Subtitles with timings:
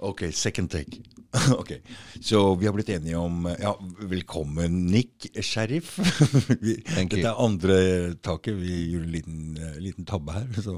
[0.00, 1.02] Ok, second take.
[1.60, 1.72] ok,
[2.20, 5.92] Så vi har blitt enige om Ja, velkommen, Nick Sheriff.
[6.64, 7.76] vi, dette er andre
[8.24, 8.56] taket.
[8.58, 10.48] Vi gjorde en liten, eh, liten tabbe her.
[10.56, 10.74] Så,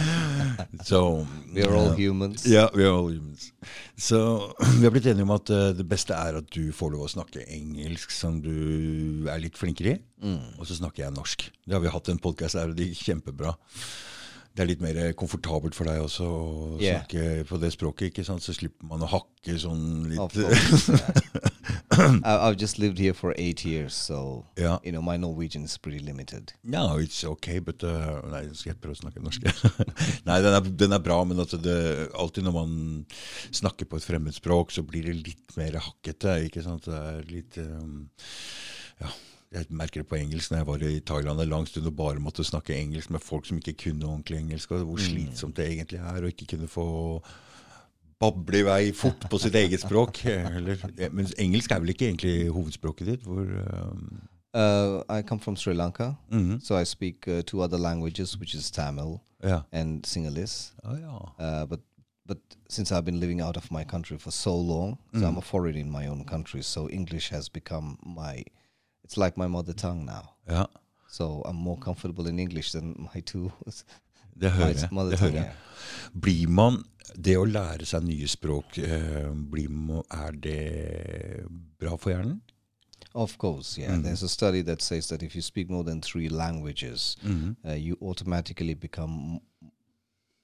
[0.88, 1.02] så
[1.52, 1.98] We are all ja.
[2.00, 2.46] humans.
[2.48, 3.52] Ja, we are all humans.
[3.94, 4.18] Så
[4.80, 7.12] vi har blitt enige om at eh, det beste er at du får lov å
[7.12, 10.00] snakke engelsk, som du er litt flinkere i.
[10.24, 10.56] Mm.
[10.58, 11.46] Og så snakker jeg norsk.
[11.62, 13.54] Det har vi hatt en podkast der, og det gikk kjempebra.
[14.54, 16.42] Det er litt mer komfortabelt for deg også å
[16.80, 17.00] Yeah.
[17.02, 18.42] snakke på det språket, ikke sant?
[18.44, 20.20] så slipper man å hakke sånn litt.
[20.22, 20.88] Of course.
[20.90, 21.50] yeah.
[22.24, 24.78] I've just lived here for eight years, so yeah.
[24.82, 26.52] you know my Norwegian is pretty limited.
[26.62, 29.46] No, it's okay, but uh, Nei, jeg skal prøve å snakke norsk.
[30.28, 31.76] nei, den er, den er bra, men altså det,
[32.18, 32.72] alltid når man
[33.54, 36.38] snakker på et fremmedspråk, så blir det litt mer hakkete.
[36.48, 36.86] ikke sant?
[36.90, 38.08] Det er litt um,
[39.02, 39.10] Ja,
[39.54, 42.22] jeg merker det på engelsk når jeg var i Thailand en lang stund og bare
[42.22, 46.00] måtte snakke engelsk med folk som ikke kunne ordentlig engelsk, og hvor slitsomt det egentlig
[46.02, 46.86] er å ikke kunne få
[48.20, 50.24] bable i vei fort på sitt eget språk.
[50.58, 50.78] Eller,
[51.12, 53.26] men engelsk er vel ikke egentlig hovedspråket ditt?
[53.28, 54.06] Hvor um,
[54.54, 58.54] Uh, I come from Sri Lanka, så so I speak uh, two other languages, which
[58.54, 60.72] is Tamil og and Sinhalese.
[60.84, 61.08] siden jeg
[61.40, 61.80] Uh, but
[62.26, 62.38] but
[62.70, 65.80] since I've been living out of my country for so long, so I'm a foreigner
[65.80, 68.44] in my own country, so English has become my
[69.04, 70.30] it's like my mother tongue now.
[70.48, 70.64] ja.
[71.08, 73.50] So I'm more comfortable in English than my two
[74.40, 74.88] Det hører jeg.
[75.10, 75.52] Det hører jeg.
[76.22, 76.82] Blir man
[77.24, 81.44] Det å lære seg nye språk, eh, blir mo- er det
[81.78, 82.40] bra for hjernen?
[83.14, 83.96] Of course, yeah.
[84.02, 87.16] There's a study that says that if you speak more than three languages,
[87.64, 89.40] uh, you automatically become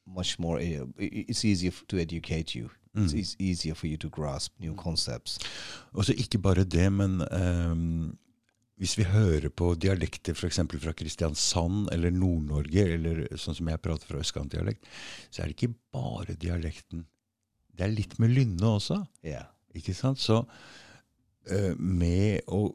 [0.07, 0.59] much more.
[0.61, 2.71] Uh, it's easier to educate you.
[2.95, 5.39] It's easier for you to grasp new concepts.
[5.93, 8.17] Og så ikke bare det, men ehm,
[8.81, 10.63] hvis vi hører på dialekter f.eks.
[10.81, 14.89] fra Kristiansand eller Nord-Norge, eller sånn som jeg prater fra østkantdialekt,
[15.29, 17.05] så er det ikke bare dialekten.
[17.77, 19.03] Det er litt med lynne også.
[19.27, 19.51] Yeah.
[19.77, 20.23] Ikke sant?
[20.23, 22.71] Så uh, med å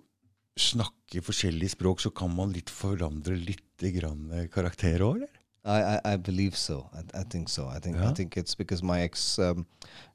[0.56, 5.42] snakke forskjellige språk, så kan man litt forandre litt grann karakter òg, eller?
[5.66, 6.86] I, I, I believe so.
[6.94, 7.66] I, I think so.
[7.68, 8.12] I think Yeah.
[8.12, 9.66] I think it's because my ex, um,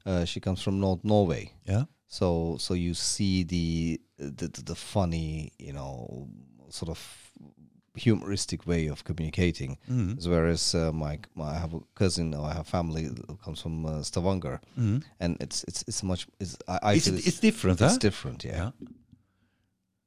[0.05, 1.83] uh, she comes from North Norway, Ja.
[2.11, 6.27] So so you see the the, the the funny, you know,
[6.69, 6.99] sort of
[7.95, 9.77] humoristic way of communicating.
[9.89, 10.15] Mhm.
[10.27, 13.85] Whereas uh, my, my I have a cousin or I have family who comes from
[13.85, 15.01] uh, Stavanger, Mhm.
[15.19, 17.87] and it's it's it's much it's I, I It's, it's different, huh?
[17.87, 18.57] it's different, yeah.
[18.57, 18.71] Yeah.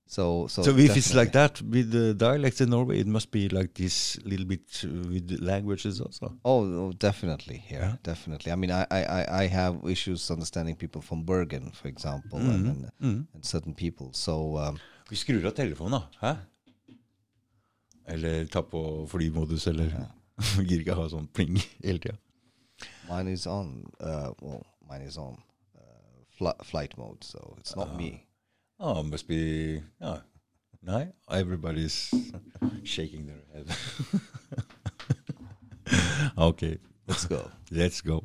[0.06, 3.48] So so So, if it's like that with the dialects in Norway, it must be
[3.48, 6.26] like this little bit uh, with the languages also.
[6.44, 7.65] Oh, oh, definitely.
[7.70, 7.97] Yeah, Yeah.
[8.03, 8.53] definitely.
[8.53, 12.69] I mean, I, I, I- I have issues understanding people from Bergen, for example, Mm-hmm.
[12.69, 14.10] and, and, and certain people.
[14.12, 14.78] So, um,
[15.10, 16.00] Vi skrur av telefonen, da.
[16.20, 16.37] Hæ?
[18.06, 19.91] Eller ta på flymodus, eller
[20.59, 22.16] Vi gidder ikke ha sånn pling hele tida.
[23.09, 23.87] mine is on.
[24.00, 25.37] Uh, well, mine is on
[25.78, 28.24] uh, fli- flight mode, so it's not me.
[28.79, 30.19] Oh, must be ja.
[30.83, 32.11] Nei, everybody's
[32.85, 33.67] shaking their head.
[36.39, 37.51] okay, Let's go.
[37.71, 38.25] let's go.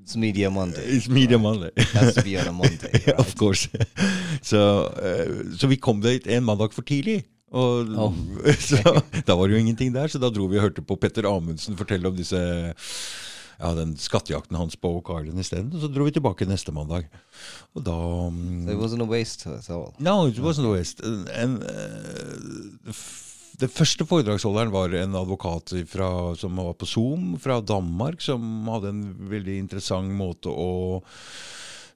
[0.03, 0.83] it's Media Monday.
[0.85, 1.71] it's media Monday.
[1.75, 3.17] It has to be on a Monday, right?
[3.17, 3.65] of course.
[4.41, 4.61] Så, so,
[5.01, 7.23] uh, so vi kom dit en mandag for tidlig.
[7.51, 8.13] Og, Oh.
[8.69, 8.79] så,
[9.27, 11.75] da var det jo ingenting der, så da dro vi og hørte på Petter Amundsen
[11.79, 12.39] fortelle om disse
[13.61, 15.67] ja, den skattejakten hans på Oak Island isteden.
[15.75, 17.09] Og så dro vi tilbake neste mandag.
[17.77, 17.97] Og da
[18.33, 19.91] mm, So it wasn't a waste at all.
[20.01, 21.03] No, it wasn't a waste.
[21.37, 23.27] En, eh, f-
[23.61, 26.07] det første foredragsholderen var en advokat fra,
[26.39, 30.71] som var på Zoom fra Danmark, som hadde en veldig interessant måte å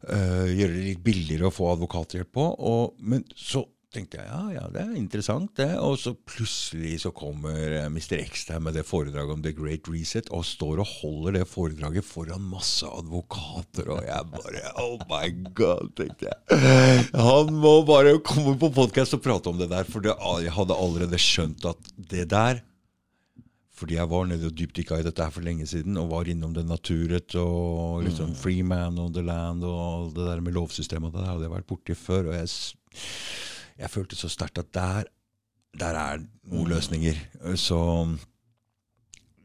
[0.06, 2.46] uh, gjøre det litt billigere å få advokathjelp på.
[2.60, 3.64] Og, men så
[3.96, 5.70] tenkte jeg ja, ja, det er interessant, det.
[5.80, 8.20] Og så plutselig så kommer eh, Mr.
[8.26, 12.08] X der med det foredraget om The Great Reset, og står og holder det foredraget
[12.08, 17.10] foran masse advokater, og jeg bare Oh my God, tenkte jeg.
[17.16, 20.80] Han må bare komme på podkast og prate om det der, for det, jeg hadde
[20.86, 22.64] allerede skjønt at det der
[23.76, 26.54] fordi jeg var nede og dypdykka i dette her for lenge siden og var innom
[26.56, 28.38] det naturet og liksom mm.
[28.40, 31.12] Freeman og The Land og det der med lovsystemet.
[31.12, 32.30] Det hadde jeg vært borti før.
[32.32, 32.54] og jeg
[33.80, 35.10] jeg følte så sterkt at der,
[35.80, 37.18] der er noen løsninger.
[37.60, 37.80] Så,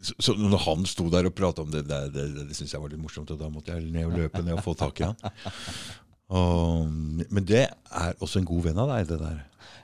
[0.00, 2.92] så, når han sto der og prata om det, det, det, det syntes jeg var
[2.92, 5.32] litt morsomt, og da måtte jeg ned og løpe ned og få tak i han.
[6.30, 9.38] Um, men det er også en god venn av deg, det der.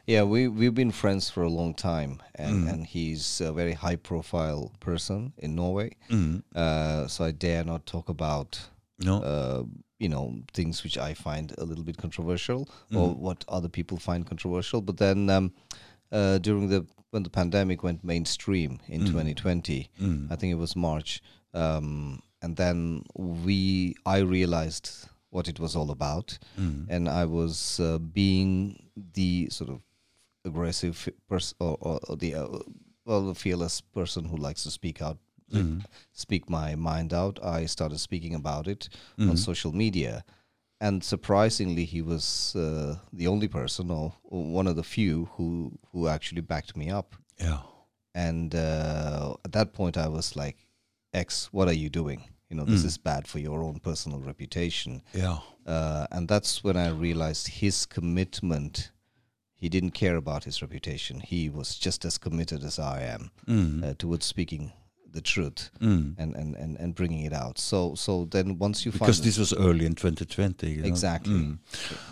[0.07, 2.71] Yeah, we we've been friends for a long time, and mm.
[2.71, 5.91] and he's a very high profile person in Norway.
[6.09, 6.45] Mm.
[6.55, 8.61] Uh, so I dare not talk about
[9.01, 9.17] no.
[9.23, 9.65] Uh,
[9.99, 12.99] you know things which I find a little bit controversial mm.
[12.99, 14.81] or what other people find controversial.
[14.81, 15.53] But then um,
[16.13, 19.07] uh, during the when the pandemic went mainstream in mm.
[19.07, 20.31] 2020, mm.
[20.31, 21.23] I think it was March,
[21.55, 26.87] um, and then we I realized what it was all about, mm.
[26.89, 29.81] and I was uh, being the sort of
[30.45, 32.47] aggressive person or, or, or, the uh,
[33.05, 35.19] well the fearless person who likes to speak out
[35.53, 35.85] mm.
[36.13, 37.39] speak my mind out.
[37.43, 38.89] I started speaking about it
[39.19, 39.23] mm.
[39.23, 39.37] on mm-hmm.
[39.37, 40.25] social media.
[40.81, 45.73] And surprisingly, he was uh, the only person, or, or, one of the few, who
[45.91, 47.15] who actually backed me up.
[47.39, 47.61] Yeah.
[48.15, 50.67] And uh, at that point, I was like,
[51.15, 52.25] "X, what are you doing?
[52.51, 52.87] You know, this mm.
[52.87, 55.39] is bad for your own personal reputation." Yeah.
[55.65, 58.91] Uh, and that's when I realized his commitment
[59.57, 61.21] he didn't care about his reputation.
[61.21, 63.83] He was just as committed as I am mm.
[63.83, 64.73] uh, towards speaking
[65.17, 66.15] the truth mm.
[66.19, 67.59] and, and, and, and bringing it out.
[67.59, 70.85] So, so then once you Because this was early in 2020.
[70.85, 71.35] Exactly.
[71.35, 71.59] Mm.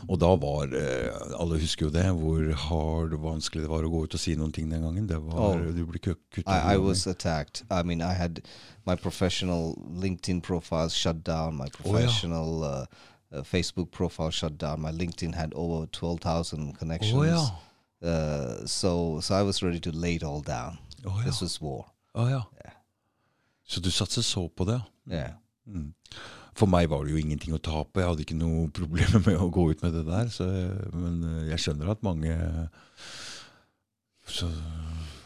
[0.09, 3.93] Og da var uh, Alle husker jo det, hvor hard og vanskelig det var å
[3.93, 5.09] gå ut og si noen ting den gangen.
[5.09, 7.65] Det var, oh, du ble kuttet I, I was attacked.
[7.71, 8.41] I mean, I had
[8.87, 9.75] my professional
[10.05, 12.87] LinkedIn profile shut down, my professional oh, ja.
[13.33, 14.81] uh, uh, Facebook profile shut down.
[14.81, 17.15] My LinkedIn had over 12,000 connections.
[17.15, 17.49] Oh, ja.
[18.03, 20.79] Uh, so, so I was ready to lay it all down.
[21.07, 21.25] Oh, ja.
[21.25, 21.87] This was war.
[22.15, 22.43] Oh, ja.
[22.65, 22.74] yeah.
[23.67, 24.81] Så du satser så på det?
[25.11, 25.29] Ja.
[25.67, 25.93] Mm.
[26.55, 28.01] For meg var det jo ingenting å tape.
[28.01, 30.29] Jeg hadde ikke noe problemer med å gå ut med det der.
[30.33, 30.49] Så,
[30.95, 32.37] men eh, jeg skjønner at mange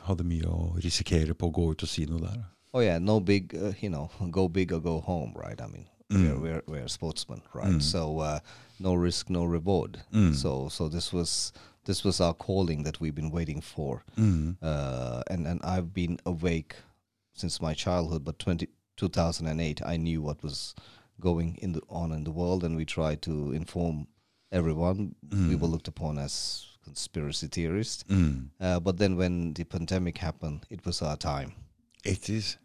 [0.09, 2.41] hadde mye å risikere på å gå ut og si noe der.
[2.75, 5.61] Oh yeah, no big, uh, you know, go big or go home, right?
[5.61, 6.23] I mean, mm.
[6.23, 7.79] we're, we're, we're sportsmen, right?
[7.79, 7.83] Mm.
[7.83, 8.41] So uh,
[8.79, 10.03] no risk, no reward.
[10.13, 10.35] Mm.
[10.35, 11.53] So so this was
[11.85, 14.57] this was our calling that we've been waiting for, mm.
[14.63, 16.77] uh, and and I've been awake
[17.39, 20.75] since my childhood, but 20, 2008, I knew what was
[21.21, 24.07] going in the, on in the world, and we tried to inform
[24.53, 25.15] everyone.
[25.29, 25.49] Mm.
[25.49, 28.05] We were looked upon as conspiracy theorists.
[28.05, 28.51] Mm.
[28.61, 31.53] Uh, but then when the pandemic happened, it was our time.
[32.05, 32.57] It is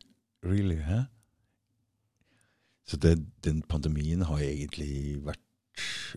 [0.42, 1.04] really, huh?
[2.86, 5.40] Så det, den pandemien har egentlig vært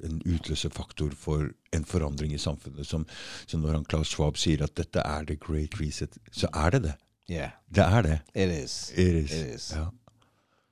[0.05, 2.87] en utløsefaktor for en forandring i samfunnet.
[2.87, 3.07] Som,
[3.47, 6.83] som når han Klaus Schwab sier at dette er the great reset, så er det
[6.89, 6.95] det.
[7.31, 7.57] Yeah.
[7.69, 8.19] Det er det.
[8.35, 8.75] It is.
[8.97, 9.33] It is.
[9.33, 9.73] It is.
[9.75, 9.89] Ja.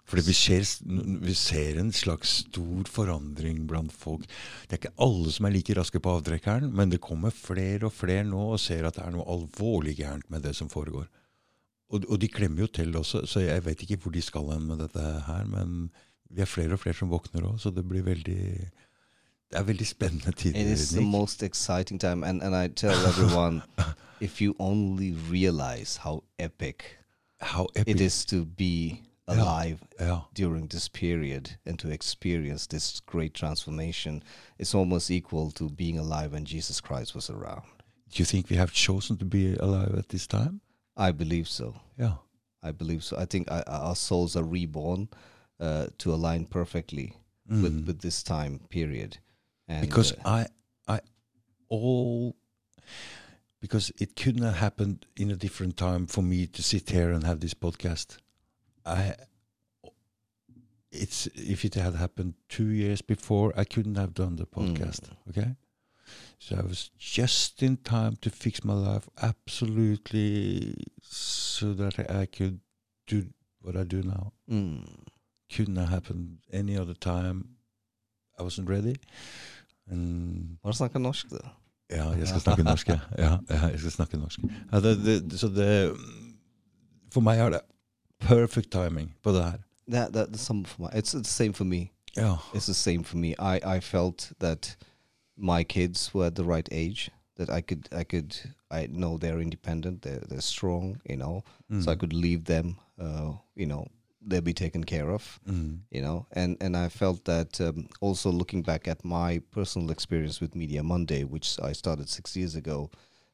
[0.04, 0.64] Fordi vi ser,
[1.24, 4.26] vi ser, en slags stor forandring blant folk.
[4.68, 7.94] Det er ikke alle som er like raske på avtrekkeren, men det kommer flere og
[7.96, 11.08] flere nå og ser at det er noe alvorlig gærent med det som foregår.
[11.88, 14.68] Og, og de klemmer jo til også, så jeg vet ikke hvor de skal hen
[14.68, 15.48] med dette her.
[15.48, 15.88] Men
[16.30, 18.44] vi er flere og flere som våkner òg, så det blir veldig
[19.54, 20.60] det er veldig spennende tider.
[20.60, 23.62] It is the most exciting time, and, and I tell everyone
[24.24, 26.96] if you only realize how epic,
[27.40, 30.06] how epic it is to be alive yeah.
[30.06, 30.20] Yeah.
[30.32, 34.22] during this period and to experience this great transformation,
[34.58, 37.64] it's almost equal to being alive when Jesus Christ was around.
[38.10, 40.62] Do you think we have chosen to be alive at this time?
[40.96, 41.74] I believe so.
[41.98, 42.14] Yeah.
[42.62, 43.18] I believe so.
[43.18, 45.08] I think I, our souls are reborn
[45.60, 47.12] uh, to align perfectly
[47.50, 47.62] mm.
[47.62, 49.18] with, with this time period.
[49.68, 50.46] And because uh, I,
[50.88, 51.00] I,
[51.68, 52.36] all
[53.64, 57.24] because it couldn't have happened in a different time for me to sit here and
[57.24, 58.18] have this podcast.
[58.84, 59.14] I
[60.92, 65.04] it's if it had happened two years before, I couldn't have done the podcast.
[65.08, 65.30] Mm.
[65.30, 65.50] Okay,
[66.38, 72.60] so I was just in time to fix my life absolutely so that I could
[73.06, 73.28] do
[73.62, 74.34] what I do now.
[74.46, 74.84] Mm.
[75.50, 77.56] Couldn't have happened any other time.
[78.38, 78.96] I wasn't ready.
[79.88, 81.40] And Bare norsk, du.
[81.94, 82.88] Ja, jeg skal snakke norsk.
[82.88, 82.98] Ja,
[83.50, 84.40] ja jeg skal snakke norsk.
[84.72, 85.96] Ja, det, det, så det
[87.12, 87.60] For meg er det
[88.20, 89.58] perfect timing på det her.
[89.88, 91.90] That, that, the same for my, it's the same for me.
[92.16, 92.38] Yeah.
[92.54, 93.34] It's the same for me.
[93.38, 94.76] I, I felt that
[95.36, 98.36] my kids were at the right age that I could I could
[98.70, 101.42] I know they're independent, they're they're strong, you know,
[101.80, 101.98] so I Mm.
[102.00, 103.86] could leave them, uh, you know,
[104.26, 105.80] they'll be taken care of, Mm.
[105.90, 110.40] you know, and and I felt that um, also looking back at my personal experience
[110.40, 112.90] with Media Monday, which I started six years ago.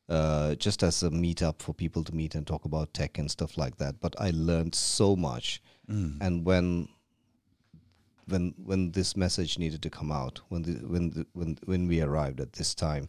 [0.09, 3.57] Uh, just as a meetup for people to meet and talk about tech and stuff
[3.57, 4.01] like that.
[4.01, 6.19] But I learned so much Mm.
[6.21, 6.89] and when
[8.27, 12.01] when when this message needed to come out when the when the, when when we
[12.01, 13.09] arrived at this time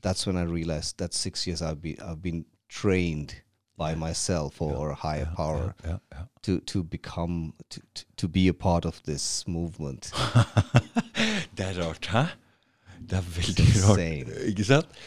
[0.00, 3.34] that's when i realized that 6 years i've been i've been trained
[3.80, 5.74] by myself or a higher power
[6.42, 7.80] to to become to,
[8.16, 10.12] to be a part of this movement.
[11.56, 12.24] Det er rart, hæ?
[13.00, 14.00] Det er veldig rart,
[14.48, 14.98] ikke sant?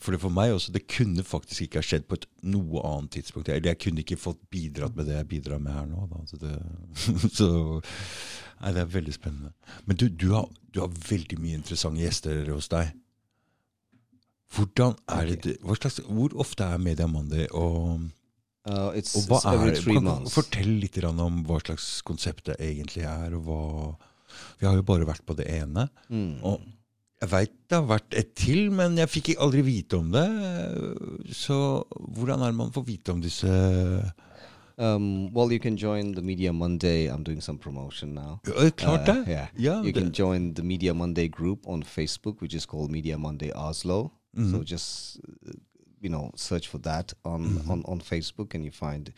[0.00, 3.18] For det for meg også, det kunne faktisk ikke ha skjedd på et noe annet
[3.18, 3.50] tidspunkt.
[3.52, 6.06] Eller jeg kunne ikke fått bidratt med det jeg bidrar med her nå.
[6.30, 6.54] Så, det,
[7.38, 7.50] så
[8.62, 9.52] nei, det er veldig spennende.
[9.84, 12.94] Men du, du, har, du har veldig mye interessante gjester hos deg.
[14.54, 17.46] Hvordan er det, slags, Hvor ofte er Media Monday?
[17.50, 18.00] Og,
[18.66, 22.50] uh, it's, og hva it's every er three months Fortell litt om hva slags konsept
[22.50, 23.36] det egentlig er?
[23.38, 23.62] Og hva,
[24.58, 25.86] vi har jo bare vært på det ene.
[26.08, 26.40] Mm.
[26.42, 26.66] Og
[27.20, 30.26] jeg veit det har vært et til, men jeg fikk aldri vite om det.
[31.36, 33.50] Så hvordan er det man får vite om disse
[34.80, 38.40] um, well you can join the media monday i'm doing some promotion now
[38.76, 39.48] Klart Uh, yeah.
[39.54, 43.50] yeah you can join the Media Monday group on Facebook, which is called Media Monday
[43.52, 44.12] Oslo.
[44.36, 44.64] So Mhm.
[44.64, 45.52] just uh,
[46.00, 47.70] you know search for that on Mhm.
[47.70, 49.12] on, on Facebook, and you find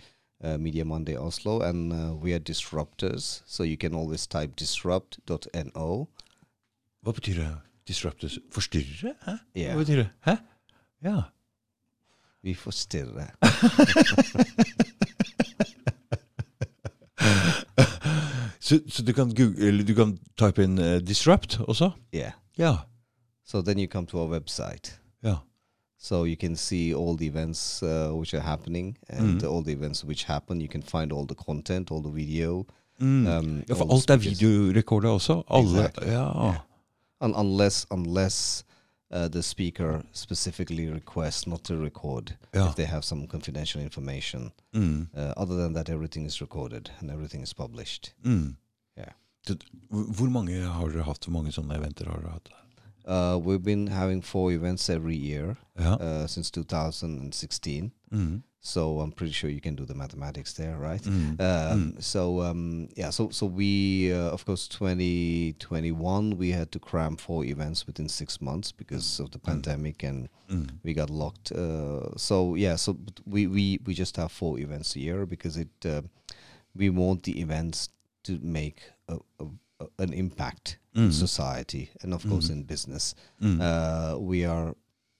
[0.45, 1.61] uh, Media Monday Oslo.
[1.62, 6.09] And uh, we are disruptors, so you can always type disrupt.no.
[7.04, 7.57] Hva betyr det?
[7.88, 8.38] Disruptors?
[8.50, 9.14] Forstyrrere?
[9.26, 9.33] Hæ?
[9.54, 9.73] Ja.
[9.75, 10.09] Hva betyr det?
[10.26, 10.37] Hæ?
[11.04, 11.23] Ja.
[12.42, 13.31] Vi forstyrrer.
[18.61, 21.90] Så, så du kan google, du kan type inn eh, disrupt også?
[22.14, 22.33] yeah.
[22.59, 22.76] Ja.
[23.45, 24.99] So then you come to our website.
[26.03, 29.49] So you can see all the events uh, which are happening and Mhm.
[29.49, 30.61] all the events which happen.
[30.61, 32.65] You can find all the content, all the video.
[33.01, 33.27] Mm.
[33.27, 34.39] Um, ja, for all the alt er speakers.
[34.43, 35.43] videorekorda også?
[35.49, 35.63] Alle?
[35.69, 36.07] Exactly.
[36.11, 36.45] Ja.
[36.45, 36.57] Yeah.
[37.21, 38.65] Un- unless unless
[39.15, 42.69] uh, the speaker specifically requests not to record ja.
[42.69, 44.51] if they have some confidential information.
[44.75, 45.07] Mm.
[45.17, 48.13] Uh, other than that, everything is recorded and everything is published.
[48.25, 48.57] Mm.
[49.91, 51.25] Hvor hvor mange har dere hatt?
[51.25, 52.49] Hvor mange sånne eventer har dere hatt?
[53.05, 55.95] Uh, we've been having four events every year Ja.
[55.95, 57.93] uh, since 2016.
[58.13, 58.43] Mm.
[58.65, 61.03] So I'm pretty sure you can do the mathematics there, right?
[61.03, 61.41] Mm.
[61.41, 62.03] Um, Mm.
[62.03, 67.45] So um, yeah, so so we uh, of course 2021 we had to cram four
[67.45, 69.45] events within six months because of the Mm.
[69.45, 70.69] pandemic and Mm.
[70.85, 71.53] we got locked.
[71.53, 75.87] Uh, so yeah, so we, we we just have four events a year because it
[75.87, 76.03] uh,
[76.77, 77.89] we want the events
[78.25, 79.45] to make a, a,
[79.99, 81.12] an impact in Mm.
[81.12, 82.53] society and of course Mhm.
[82.53, 83.15] in business.
[83.41, 83.61] Mm.
[83.61, 84.75] Uh, we are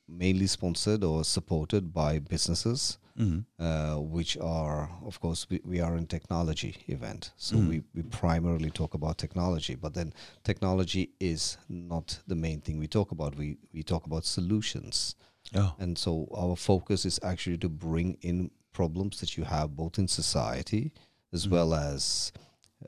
[0.09, 2.99] mainly sponsored or supported by businesses.
[3.19, 3.45] Mm.
[3.59, 7.69] Uh, which are, of course, we, we are in technology event, so Mm.
[7.69, 9.75] we, we primarily talk about technology.
[9.77, 10.15] But then
[10.45, 13.37] technology is not the main thing we talk about.
[13.37, 15.15] We we talk about solutions,
[15.53, 15.73] Ja.
[15.79, 20.09] and so our focus is actually to bring in problems that you have both in
[20.09, 20.91] society
[21.33, 21.51] as Mm.
[21.53, 22.33] well as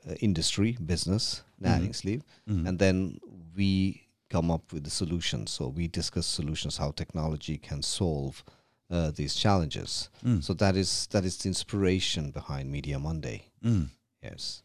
[0.07, 2.67] uh, industry, business, näringsliv, Mm.
[2.67, 3.19] and then
[3.57, 5.51] we come up with the solutions.
[5.51, 8.43] So we discuss solutions how technology can solve
[8.91, 10.09] uh, these challenges.
[10.23, 10.41] Mm.
[10.43, 13.39] So that is that is the inspiration behind Media Monday.
[13.63, 13.87] Mm.
[14.23, 14.63] Yes.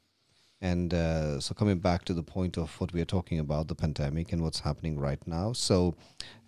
[0.63, 3.75] And uh, so coming back to the point of what we are talking about, the
[3.75, 5.55] pandemic and what's happening right now.
[5.55, 5.95] So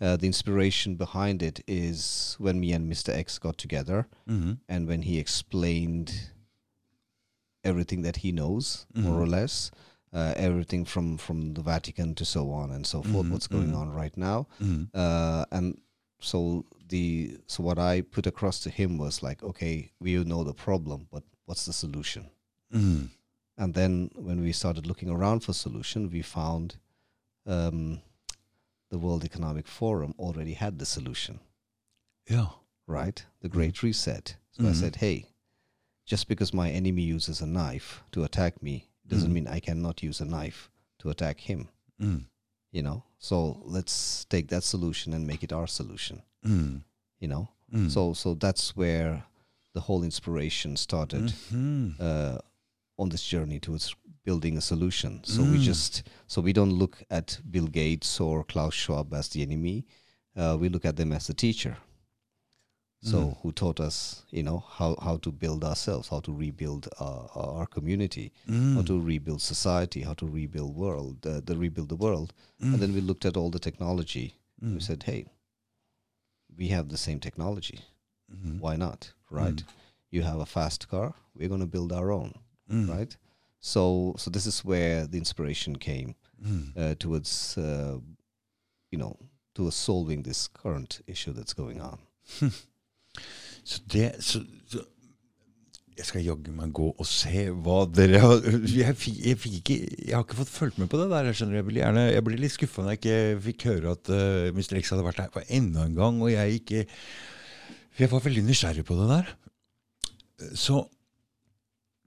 [0.03, 3.09] uh, the inspiration behind it is when me and Mr.
[3.09, 4.59] X got together Mm.
[4.69, 6.13] and when he explained
[7.65, 9.71] everything that he knows, more or less,
[10.13, 13.71] uh, everything from from the Vatican to so on and so forth, Mhm, what's going
[13.73, 13.77] mhm.
[13.81, 14.47] on right now.
[14.61, 14.89] Mm.
[14.95, 15.81] Uh, and
[16.21, 20.55] so the so what I put across to him was like, okay, we know the
[20.55, 22.27] problem, but what's the solution?
[22.73, 23.09] Mm.
[23.57, 26.77] And then when we started looking around for solution, we found
[27.47, 28.01] um,
[28.91, 31.41] the World Economic Forum already had the solution,
[32.29, 32.49] Yeah.
[32.87, 33.25] right?
[33.41, 34.37] The Great Reset.
[34.53, 34.75] So I Mhm.
[34.75, 35.27] said, hey,
[36.05, 39.35] just because my enemy uses a knife to attack me doesn't Mhm.
[39.35, 41.69] mean I cannot use a knife to attack him.
[42.01, 42.25] Mm.
[42.71, 46.23] You know, so let's take that solution and make it our solution.
[46.45, 46.83] Mm.
[47.21, 47.91] You know, Mm.
[47.91, 49.25] so so that's where
[49.75, 51.95] the whole inspiration started Mhm.
[52.01, 52.39] uh,
[52.99, 53.95] on this journey towards
[54.25, 55.21] building a solution.
[55.25, 55.63] So we Mm.
[55.63, 59.85] just so we don't look at Bill Gates or Klaus Schwab as the enemy.
[60.37, 61.77] Uh, we look at them as the teacher.
[63.05, 63.37] So Mm.
[63.43, 67.67] who taught us, you know, how how to build ourselves, how to rebuild our, our
[67.67, 68.75] community, Mm.
[68.75, 72.33] how to rebuild society, how to rebuild world, uh, the rebuild the world.
[72.61, 72.73] Mm.
[72.75, 74.35] And then we looked at all the technology.
[74.63, 74.75] Mm.
[74.75, 75.27] We said, hey,
[76.57, 77.81] we have the same technology.
[78.31, 78.61] Mhm.
[78.61, 79.13] Why not?
[79.31, 79.65] Right?
[80.11, 81.15] You have a fast car.
[81.35, 82.35] We're going to build our own.
[82.71, 82.89] Mm.
[82.89, 83.17] Right?
[83.59, 86.77] So, so this is where the inspiration came Mm.
[86.77, 87.99] uh, towards, uh,
[88.91, 89.17] you know,
[89.55, 91.99] towards solving this current issue that's going on.
[93.63, 94.81] Så det så, så
[95.99, 99.77] Jeg skal jaggu meg gå og se hva dere har jeg, fikk, jeg, fikk ikke,
[100.09, 101.29] jeg har ikke fått fulgt med på det der.
[101.29, 104.11] Jeg skjønner Jeg, blir gjerne, jeg ble litt skuffa når jeg ikke fikk høre at
[104.15, 104.81] uh, Mr.
[104.81, 106.87] X hadde vært her for enda en gang, og jeg ikke
[107.99, 109.27] jeg var veldig nysgjerrig på det der.
[110.57, 110.87] Så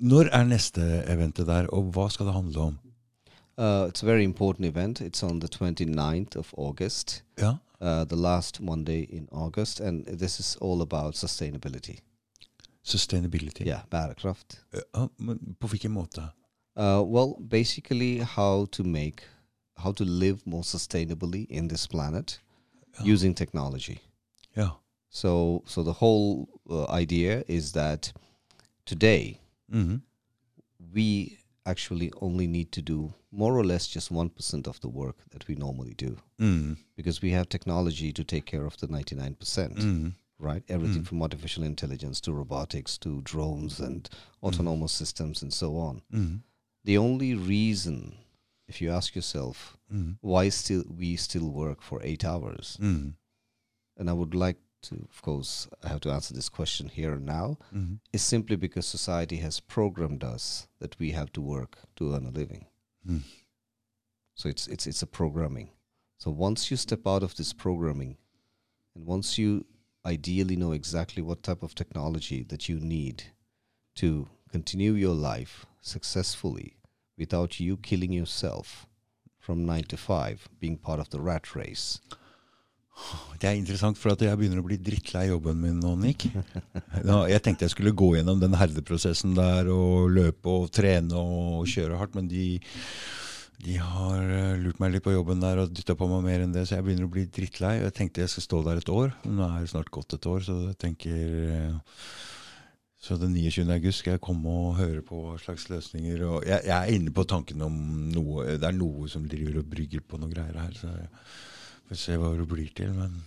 [0.02, 0.82] når er neste
[1.12, 2.80] eventet der, og hva skal det handle om?
[3.58, 5.00] Uh, it's a very important event.
[5.00, 10.40] It's on the 29th of August, Ja, uh, the last Monday in August, and this
[10.40, 11.98] is all about sustainability.
[12.84, 13.66] Sustainability.
[13.66, 14.66] Yeah, bærekraft.
[15.18, 16.22] Men på hvilken måte?
[16.80, 19.22] Uh, well, basically, how to make,
[19.78, 22.42] how to live more sustainably in this planet
[23.06, 23.98] using technology.
[24.56, 24.70] Ja.
[25.10, 28.14] So, so the whole uh, idea is that
[28.86, 30.02] today Mhm.
[30.96, 35.18] we actually only need to do more or less just one percent of the work
[35.32, 36.78] that we normally do Mm.
[36.96, 39.76] because we have technology to take care of the ninety nine percent.
[39.78, 40.14] Mm.
[40.38, 41.08] Right, everything Mm.
[41.08, 44.10] from artificial intelligence to robotics to drones and
[44.44, 46.02] autonomous systems and so on.
[46.12, 46.42] Mm.
[46.84, 48.18] The only reason,
[48.68, 50.18] if you ask yourself, Mm.
[50.22, 53.14] why still we still work for eight hours, Mm.
[53.98, 57.26] and I would like to, of course, I have to answer this question here and
[57.26, 58.00] now, Mm.
[58.14, 62.32] is simply because society has programmed us that we have to work to earn a
[62.32, 62.68] living.
[63.08, 63.24] Mm.
[64.36, 65.70] So it's it's it's a programming.
[66.18, 68.18] So once you step out of this programming,
[68.96, 69.66] and once you
[70.06, 73.24] ideally know exactly what type of technology that you need
[73.96, 76.78] to continue your life successfully
[77.18, 78.86] without you killing yourself
[79.40, 82.00] from nine to five, being part of the rat race.
[83.42, 86.28] Det er interessant, for at jeg begynner å bli drittlei jobben min nå, Nick.
[87.30, 92.00] Jeg tenkte jeg skulle gå gjennom den herdeprosessen der og løpe og trene og kjøre
[92.00, 92.46] hardt, men de,
[93.66, 96.56] de har eh, lurt meg litt på jobben der og dytta på meg mer enn
[96.56, 97.76] det, så jeg begynner å bli drittlei.
[97.84, 99.12] Jeg tenkte jeg skal stå der et år.
[99.28, 102.00] Nå er det snart gått et år, så jeg tenker eh,
[103.06, 103.68] Så den 29.
[103.76, 107.28] august skal jeg komme og høre på hva slags løsninger jeg, jeg er inne på
[107.30, 107.76] tanken om
[108.16, 111.12] noe Det er noe som driver og brygger på noen greier her, så jeg
[111.90, 112.92] får se hva det blir til.
[112.98, 113.24] men...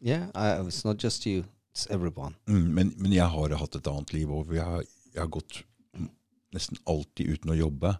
[0.00, 1.42] Yeah, I, it's not just you;
[1.74, 2.36] it's everyone.
[2.46, 4.52] Mm, men, men jeg har hatt et annet liv òg.
[4.54, 5.62] Jeg, har- jeg har gått
[6.54, 7.90] nesten alltid uten å jobbe.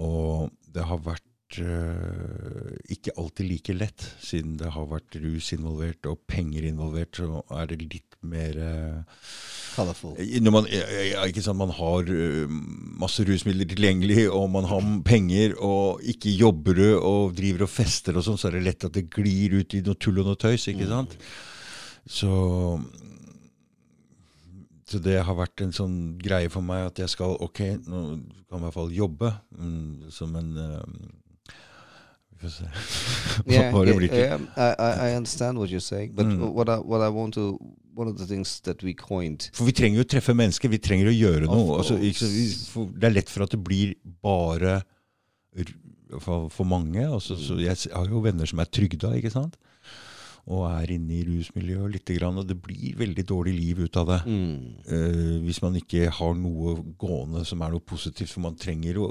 [0.00, 1.26] Og det har vært
[1.62, 7.20] eh, ikke alltid like lett, siden det har vært rus involvert og penger involvert.
[7.20, 9.28] Så er det litt mer eh,
[9.74, 10.16] Colorful.
[10.40, 12.50] når man, ja, ja, ikke sant, man har eh,
[13.00, 18.16] masse rusmidler tilgjengelig, og man har penger, og ikke jobber du og driver og fester
[18.16, 20.40] og sånn, så er det lett at det glir ut i noe tull og noe
[20.40, 20.68] tøys.
[20.70, 21.18] ikke sant?
[22.04, 22.30] Så,
[24.84, 28.02] så det har vært en sånn greie for meg at jeg skal Ok, nå
[28.44, 30.98] kan jeg i hvert fall jobbe mm, som en um,
[32.44, 33.74] Får yeah,
[34.12, 36.52] yeah, I, I I understand what you're saying, but Mm.
[36.52, 37.58] what I what I want to
[37.94, 39.50] one of the things that we coined.
[39.54, 41.78] For vi trenger jo å treffe mennesker, vi trenger å gjøre noe.
[41.78, 42.26] Altså, ikke,
[42.98, 44.80] det er lett for at det blir bare
[46.20, 47.04] for, for mange.
[47.06, 49.56] Altså, så jeg har jo venner som er trygda, ikke sant?
[50.44, 54.10] Og er inne i rusmiljøet lite grann, og det blir veldig dårlig liv ut av
[54.10, 54.18] det.
[54.28, 54.56] Mm.
[54.90, 58.34] Uh, hvis man ikke har noe gående som er noe positivt.
[58.34, 59.08] For man trenger å,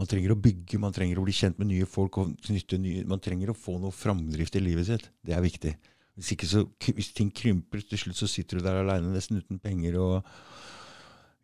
[0.00, 2.16] man trenger å bygge, man trenger å bli kjent med nye folk.
[2.18, 5.10] og nye, Man trenger å få noe framdrift i livet sitt.
[5.20, 5.74] Det er viktig.
[6.16, 9.98] Hvis, så, hvis ting krymper, til slutt så sitter du der aleine nesten uten penger.
[10.00, 10.24] og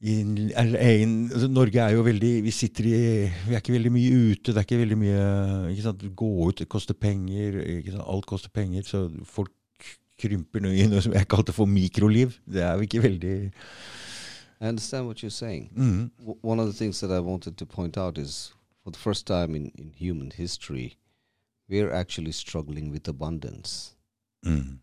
[0.05, 0.83] i en, eller
[1.33, 2.97] altså Norge er jo veldig Vi sitter i
[3.49, 4.53] Vi er ikke veldig mye ute.
[4.53, 5.21] Det er ikke veldig mye
[5.73, 7.61] ikke sant, Gå ut, det koster penger.
[7.79, 8.85] Ikke sant, alt koster penger.
[8.89, 9.53] Så folk
[10.21, 12.37] krymper nå i noe som jeg kalte for mikroliv.
[12.49, 13.37] Det er jo ikke veldig
[14.61, 15.71] I understand what you're saying.
[15.77, 18.53] mm, W- one of the things that I wanted to point out is,
[18.85, 20.97] for the first time in in human history,
[21.69, 23.97] we're actually struggling with abundance.
[24.45, 24.79] mm.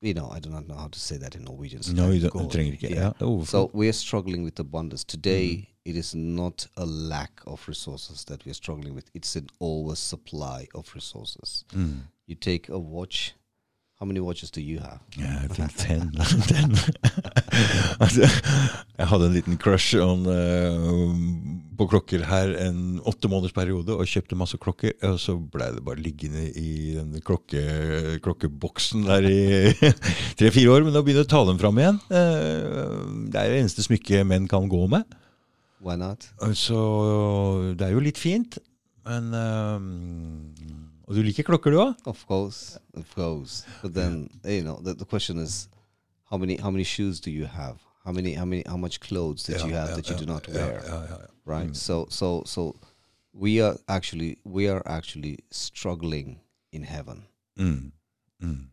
[0.00, 1.82] You know, I do not know how to say that in Norwegian.
[1.82, 2.90] so No, you don't, go- du trenger ikke.
[2.90, 2.96] yeah.
[3.04, 5.46] Ja, oh, So we're struggling with abundance today.
[5.48, 5.66] Mhm.
[5.86, 9.10] It is not a lack of resources that we're struggling with.
[9.14, 11.64] It's an always supply of resources.
[11.72, 12.00] mm.
[12.26, 13.32] You take a watch.
[14.04, 15.00] How many watches do you have?
[15.16, 16.10] Yeah, I think ten.
[16.44, 16.76] ten.
[18.98, 21.14] jeg hadde en liten crush on, uh,
[21.78, 24.92] på klokker her en åtte måneders periode, og kjøpte masse klokker.
[25.08, 27.64] Og så blei det bare liggende i den klokke,
[28.26, 29.40] klokkeboksen der i
[30.42, 30.84] tre-fire år.
[30.84, 32.04] Men nå begynner jeg å ta dem fram igjen.
[32.12, 35.08] Uh, det er det eneste smykket menn kan gå med.
[35.80, 36.28] Why not?
[36.60, 36.76] Så
[37.72, 38.60] det er jo litt fint,
[39.08, 39.88] men eh,
[41.06, 41.94] Og du liker klokker, du òg?
[42.06, 43.64] Of course, of course.
[43.82, 45.68] But then you know the, the question is,
[46.30, 47.76] how many how many shoes do you have?
[48.04, 50.82] How many how many how much clothes that you have that you do not wear?
[51.44, 51.76] Right.
[51.76, 52.76] So so so
[53.32, 56.40] we are actually we are actually struggling
[56.72, 57.24] in heaven.
[57.58, 57.92] Mm.
[58.42, 58.66] Mm.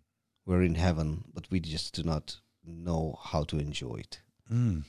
[0.45, 4.21] We're in heaven, but we just do not know how to enjoy it.
[4.51, 4.83] Mm.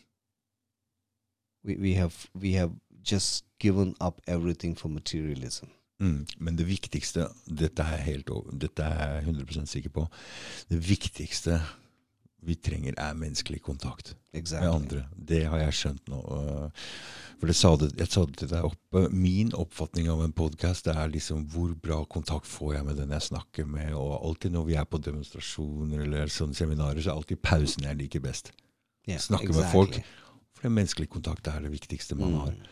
[1.65, 5.71] We we have we have just given up everything for materialism.
[6.03, 6.25] Mm.
[6.43, 10.09] Men det viktigste, dette er, jeg helt, over- dette er jeg 100 sikker på,
[10.73, 11.61] det viktigste
[12.43, 15.05] vi trenger er menneskelig kontakt med andre.
[15.15, 16.19] Det har jeg skjønt nå.
[16.19, 16.71] øh,
[17.39, 19.03] For det sa det, jeg sa det til deg oppe.
[19.15, 23.29] Min oppfatning av en podkast er liksom hvor bra kontakt får jeg med den jeg
[23.29, 23.93] snakker med.
[23.95, 28.01] Og alltid når vi er på demonstrasjoner eller sånne seminarer, så er alltid pausen jeg
[28.03, 28.51] liker best.
[29.07, 30.01] Yeah, Snakke med folk.
[30.59, 32.53] For menneskelig kontakt er det viktigste man har.
[32.59, 32.67] Mm.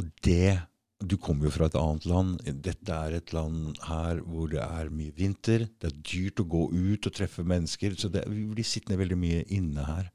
[0.00, 0.60] Og det
[0.98, 2.38] Du kommer jo fra et annet land.
[2.42, 5.68] Dette er et land her hvor det er mye vinter.
[5.78, 7.94] Det er dyrt å gå ut og treffe mennesker.
[7.94, 10.08] Så det, vi blir sittende veldig mye inne her.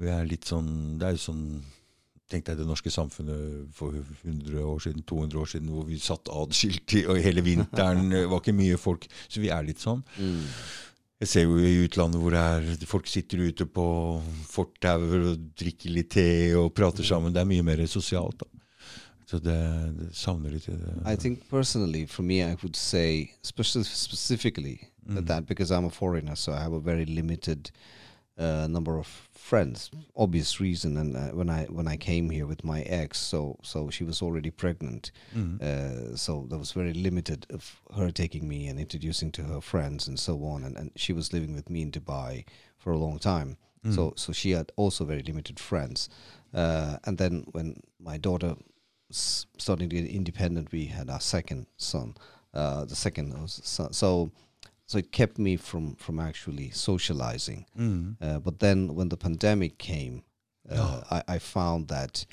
[0.00, 1.44] Vi er litt sånn Det er jo sånn
[2.30, 6.30] Tenk deg det norske samfunnet for 100 år siden, 200 år siden, hvor vi satt
[6.30, 8.04] adskilt og hele vinteren.
[8.12, 9.08] Det var ikke mye folk.
[9.26, 10.04] Så vi er litt sånn.
[10.14, 10.44] Mm.
[11.24, 13.84] Jeg ser jo i utlandet hvor er, folk sitter ute på
[14.46, 17.34] fortauer og drikker litt te og prater sammen.
[17.34, 18.44] Det er mye mer sosialt.
[18.44, 18.59] da.
[19.30, 19.54] Så det,
[19.98, 20.94] det savner litt i det.
[21.12, 25.26] I think personally, for me, I would say, especially specifically Mm.
[25.26, 27.70] that because I'm a foreigner, so I have a very limited
[28.38, 29.90] uh, number of friends.
[30.16, 33.90] Obvious reason, and uh, when I when I came here with my ex, so so
[33.90, 35.60] she was already pregnant, Mm.
[35.62, 40.08] uh, so there was very limited of her taking me and introducing to her friends
[40.08, 42.44] and so on, and, and she was living with me in Dubai
[42.78, 43.56] for a long time.
[43.84, 43.94] Mm.
[43.94, 46.08] So so she had also very limited friends,
[46.54, 48.54] uh, and then when my daughter
[49.10, 52.14] s- started to get independent, we had our second son,
[52.54, 53.92] uh, the second son.
[53.92, 54.30] So
[54.86, 57.64] so it kept me from from actually socializing.
[57.78, 58.16] Mm.
[58.20, 60.22] Uh, but then when the pandemic came,
[60.70, 60.74] uh,
[61.10, 61.22] Yeah.
[61.28, 62.26] I, I found that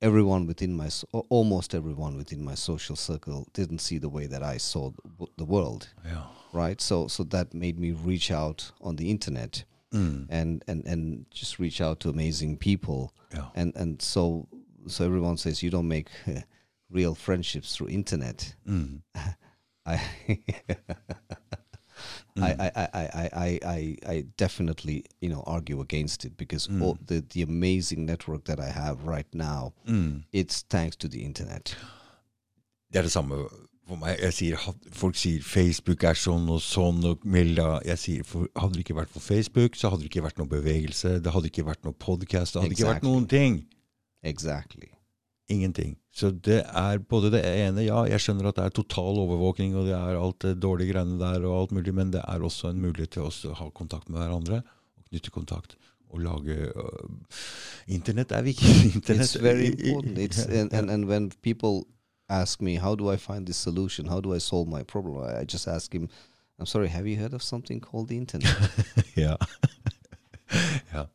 [0.00, 0.88] everyone within my
[1.28, 4.90] almost everyone within my social circle didn't see the way that I saw
[5.36, 5.88] the, world.
[6.04, 6.22] Ja.
[6.52, 6.80] Right.
[6.80, 10.26] So so that made me reach out on the internet Mm.
[10.28, 13.48] and and and just reach out to amazing people ja.
[13.54, 14.46] and and so
[14.88, 16.40] so everyone says you don't make uh,
[16.90, 19.00] real friendships through internet Mm.
[19.86, 19.98] i
[22.36, 26.82] I, I, I, I, I, I, I definitely you know argue against it because Mm.
[26.82, 30.22] all the, the amazing network that I have right now Mm.
[30.32, 31.76] it's thanks to the internet
[32.92, 33.34] Det er det samme
[33.88, 34.16] for meg.
[34.22, 34.56] Jeg sier,
[34.92, 37.80] folk sier Facebook er sånn og sånn og melda.
[37.84, 40.48] Jeg sier, for, Hadde det ikke vært for Facebook, så hadde det ikke vært noe
[40.48, 41.18] bevegelse.
[41.24, 42.54] Det hadde ikke vært noe podkast.
[42.54, 43.10] Det hadde ikke vært Exactly.
[43.10, 43.58] noen ting.
[44.22, 44.88] Exactly
[45.50, 45.96] Ingenting.
[46.12, 49.86] Så det er både det ene Ja, jeg skjønner at det er total overvåkning, og
[49.88, 52.82] det er alt det dårlige greiene der, og alt mulig, men det er også en
[52.82, 54.60] mulighet til oss å ha kontakt med hverandre.
[55.00, 55.78] Og knytte kontakt.
[56.12, 57.08] Og lage uh,
[57.88, 58.74] Internett er viktig.
[58.94, 59.24] Internet.
[59.24, 61.86] it's very important it's and, and and when people
[62.28, 65.40] ask me how do I find this solution how do I solve my problem I,
[65.40, 66.08] I just ask him
[66.58, 68.56] I'm sorry have you heard of something called the internet
[69.16, 69.36] ja.
[70.94, 71.06] ja.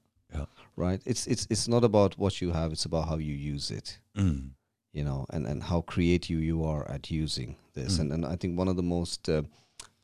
[0.75, 3.99] Right it's it's it's not about what you have it's about how you use it
[4.15, 4.51] Mm.
[4.93, 7.99] you know and and how creative you are at using this Mm.
[8.01, 9.41] and and i think one of the most uh,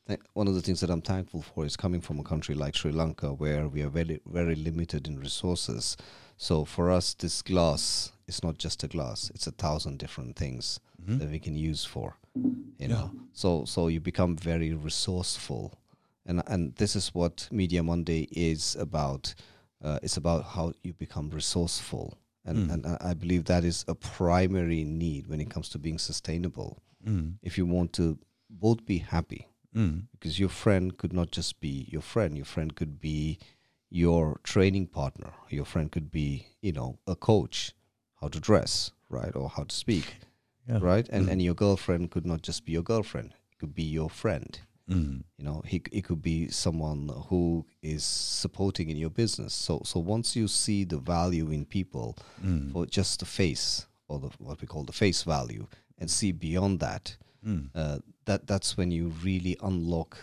[0.08, 2.76] th- one of the things that i'm thankful for is coming from a country like
[2.76, 5.98] sri lanka where we are very very limited in resources
[6.38, 10.80] so for us this glass is not just a glass it's a thousand different things
[11.02, 11.20] Mhm.
[11.20, 12.88] that we can use for you Yeah.
[12.94, 15.72] know so so you become very resourceful
[16.26, 19.34] and and this is what media monday is about
[19.82, 22.74] uh, it's about how you become resourceful and Mm.
[22.74, 27.38] and I- believe that is a primary need when it comes to being sustainable Mm.
[27.42, 28.18] if you want to
[28.50, 30.08] both be happy Mm.
[30.12, 33.38] because your friend could not just be your friend your friend could be
[33.90, 37.74] your training partner your friend could be you know a coach
[38.22, 40.18] how to dress right or how to speak
[40.68, 40.78] Ja.
[40.80, 41.32] right and Mm.
[41.32, 44.60] and your girlfriend could not just be your girlfriend it could be your friend
[44.90, 45.24] Mm.
[45.38, 50.00] you know he it could be someone who is supporting in your business so so
[50.00, 52.72] once you see the value in people Mm.
[52.72, 55.68] for just the face or the what we call the face value
[56.00, 57.70] and see beyond that Mm.
[57.76, 60.18] uh, that that's when you really unlock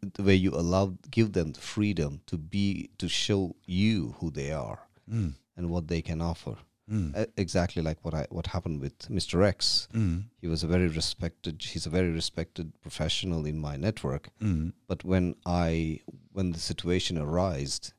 [0.00, 4.30] th- the way you allow give them the freedom to be to show you who
[4.30, 4.78] they are
[5.10, 5.32] Mm.
[5.56, 6.56] and what they can offer
[6.90, 7.16] Mm.
[7.16, 9.42] uh, exactly like what I what happened with Mr.
[9.44, 10.24] X Mm.
[10.40, 14.72] he was a very respected he's a very respected professional in my network Mm.
[14.86, 16.00] but when I
[16.32, 17.92] when the situation arised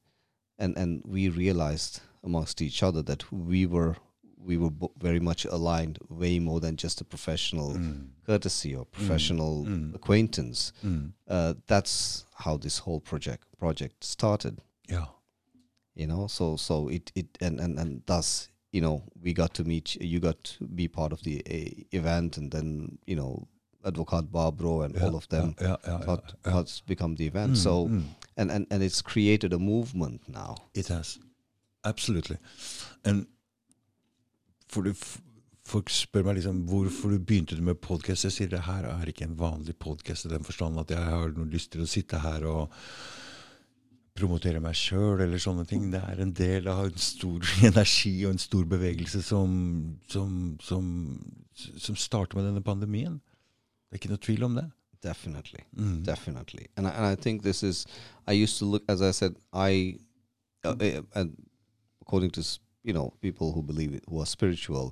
[0.58, 3.96] and and we realized amongst each other that we were
[4.40, 8.10] we were bo- very much aligned, way more than just a professional Mm.
[8.26, 9.94] courtesy or professional Mm.
[9.96, 10.72] acquaintance.
[10.84, 11.12] Mm.
[11.28, 14.62] Uh, that's how this whole project project started.
[14.90, 15.06] Ja.
[15.96, 19.64] You know, so so it it and and and thus you know we got to
[19.64, 19.96] meet.
[20.02, 23.48] You got to be part of the uh, event, and then you know,
[23.84, 25.06] Advocat Barbro and ja.
[25.08, 25.56] all of them.
[25.62, 26.52] Ja, ja, What, ja.
[26.54, 27.54] what's become the event?
[27.54, 28.04] Mm, So mm.
[28.38, 30.56] and, and and it's created a movement now.
[30.74, 31.20] It has.
[31.84, 32.38] Absolutely.
[33.06, 33.26] And
[34.70, 35.22] for f-
[35.68, 38.24] folk spør meg liksom hvorfor du begynte du med podkast.
[38.28, 41.34] Jeg sier det her er ikke en vanlig podkast i den forstand at jeg har
[41.36, 42.72] noe lyst til å sitte her og
[44.18, 45.88] promotere meg sjøl eller sånne ting.
[45.94, 49.54] Det er en del av en stor energi og en stor bevegelse som,
[50.12, 50.88] som, som,
[51.56, 53.20] som starter med denne pandemien.
[53.88, 54.68] Det er ikke noe tvil om det.
[55.04, 55.60] Definitely.
[55.78, 56.04] Mm.
[56.04, 57.86] definitely and I, and I think this is
[58.28, 59.96] i used to look as i said i
[60.66, 61.38] uh, uh, and
[62.02, 62.42] according to
[62.84, 64.92] you know people who believe it who are spiritual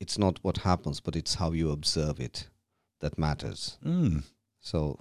[0.00, 2.48] it's not what happens but it's how you observe it
[3.00, 4.22] that matters Mm.
[4.60, 4.98] so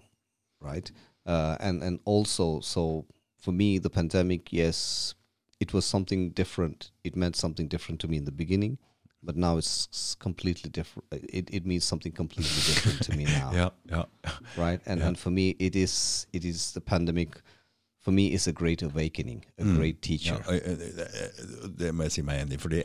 [0.60, 0.92] right
[1.26, 3.06] uh, and and also so
[3.42, 5.16] for me the pandemic yes
[5.60, 8.78] it was something different it meant something different to me in the beginning
[9.24, 11.06] but now it's completely different
[11.40, 14.06] it, it means something completely different to me now Yeah, yeah.
[14.66, 15.08] right and Yeah.
[15.10, 17.42] and for me it is it is the pandemic
[18.06, 19.76] for me is a great awakening a Mm.
[19.78, 20.58] great teacher Ja,
[21.82, 22.62] det må jeg si meg enig i.
[22.64, 22.82] fordi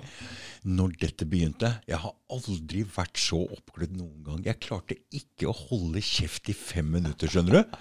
[0.65, 4.45] når dette begynte Jeg har aldri vært så oppglødd noen gang.
[4.45, 7.79] Jeg klarte ikke å holde kjeft i fem minutter, skjønner du.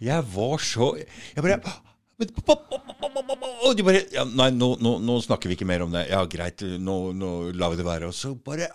[0.00, 0.88] Jeg var så
[1.36, 1.60] Jeg bare
[2.20, 6.04] og de bare ja, Nei, nå, nå, nå snakker vi ikke mer om det.
[6.10, 8.10] Ja, greit, nå, nå lar vi det være.
[8.12, 8.68] Og så bare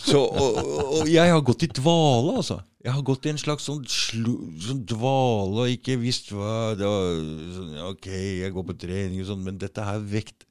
[0.00, 0.60] så, og,
[1.02, 2.60] og jeg har gått i dvale, altså.
[2.82, 6.88] Jeg har gått i en slags sånn, slu, sånn dvale og ikke visst hva det
[6.88, 7.20] var,
[7.54, 10.48] sånn, Ok, jeg går på trening og sånn, men dette her vekt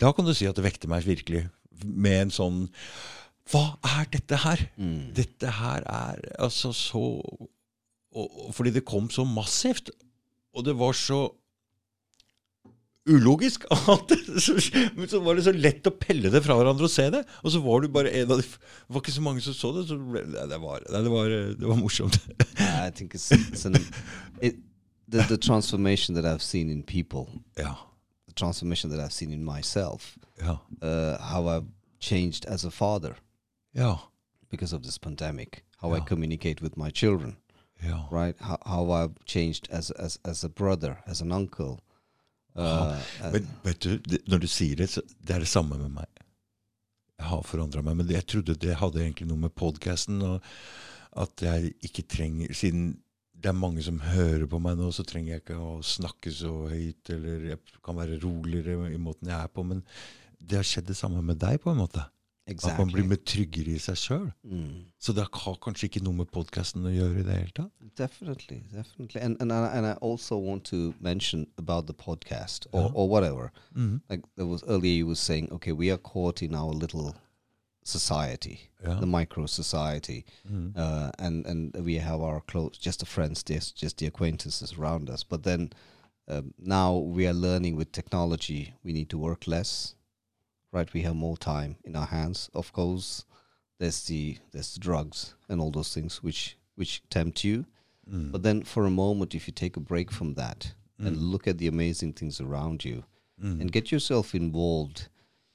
[0.00, 1.44] Da kan du si at det vekter meg virkelig.
[1.84, 2.62] Med en sånn
[3.52, 3.66] Hva
[3.98, 4.64] er dette her?
[4.80, 5.12] Mm.
[5.18, 7.04] Dette her er altså så
[8.14, 9.90] og, Fordi det kom så massivt.
[10.54, 11.28] Og det var så
[13.08, 13.64] ulogisk.
[14.96, 17.22] Men så var det så lett å pelle det fra hverandre og se det.
[17.44, 19.70] Og så var du bare en av de Det var ikke så mange som så
[19.76, 19.86] det.
[19.88, 22.18] Så ble, nei, det, var, nei, det, var, det var morsomt.
[22.58, 23.76] i think it's, it's an
[24.42, 24.56] it
[25.08, 27.26] the, the transformation that i've seen in people
[27.58, 27.74] Ja.
[28.26, 30.58] the transformation that i've seen in myself Ja.
[30.82, 31.66] uh, how i've
[32.00, 33.16] changed as a father
[33.74, 33.96] Ja.
[34.50, 37.36] because of this pandemic how i communicate with my children
[37.82, 37.98] ja.
[38.10, 41.78] right how, how i've changed as as as a brother as an uncle
[42.56, 43.30] uh, ja.
[43.32, 46.24] Men vet du, det, når du sier det, så det er det samme med meg.
[47.18, 50.22] Jeg har forandra meg, men jeg trodde det hadde egentlig noe med podkasten
[51.18, 52.96] at jeg ikke trenger Siden
[53.38, 56.50] det er mange som hører på meg nå, så trenger jeg ikke å snakke så
[56.72, 59.62] høyt, eller jeg kan være roligere i måten jeg er på.
[59.66, 59.84] Men
[60.38, 62.02] det har skjedd det samme med deg, på en måte.
[62.48, 64.32] At man blir exactly mer tryggere i seg sjøl.
[64.44, 64.84] mm.
[64.98, 67.72] Så det har kanskje ikke noe med podkasten å gjøre i det hele tatt.
[67.96, 72.80] Definitely, definitely, and and I, and I also want to mention about the podcast or,
[72.82, 72.94] Yeah.
[72.94, 73.50] or whatever.
[73.74, 74.00] Mhm.
[74.08, 77.14] Like there was earlier, you were saying, okay, we are caught in our little
[77.84, 80.76] society, the micro society, Mhm.
[80.76, 85.08] uh, and and we have our close, just the friends, just just the acquaintances around
[85.10, 85.24] us.
[85.24, 85.70] But then
[86.30, 89.94] um, now we are learning with technology, we need to work less,
[90.72, 90.92] right?
[90.92, 92.50] We have more time in our hands.
[92.54, 93.24] Of course,
[93.78, 97.64] there's the there's the drugs and all those things which which tempt you.
[98.10, 98.32] Mm.
[98.32, 101.30] But then for a moment, if you take a break from that and Mm.
[101.32, 103.04] look at the amazing things around you
[103.42, 103.60] Mm.
[103.60, 105.08] and get yourself involved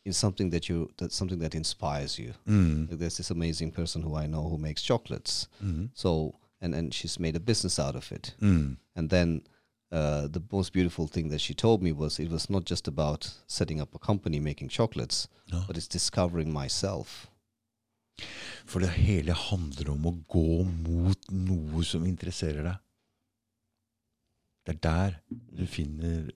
[0.06, 2.34] in something that you that's something that inspires you.
[2.47, 2.89] Mm.
[2.89, 5.47] Like there's this amazing person who I know who makes chocolates.
[5.63, 5.89] Mm.
[5.93, 8.36] So and and she's made a business out of it.
[8.41, 8.78] Mm.
[8.95, 9.41] And then
[9.93, 13.29] uh, the most beautiful thing that she told me was it was not just about
[13.47, 15.63] setting up a company making chocolates, Ja.
[15.67, 17.27] but it's discovering myself.
[18.65, 22.77] For det hele handler om å gå mot noe som interesserer deg.
[24.65, 25.15] Det er der
[25.58, 26.29] du finner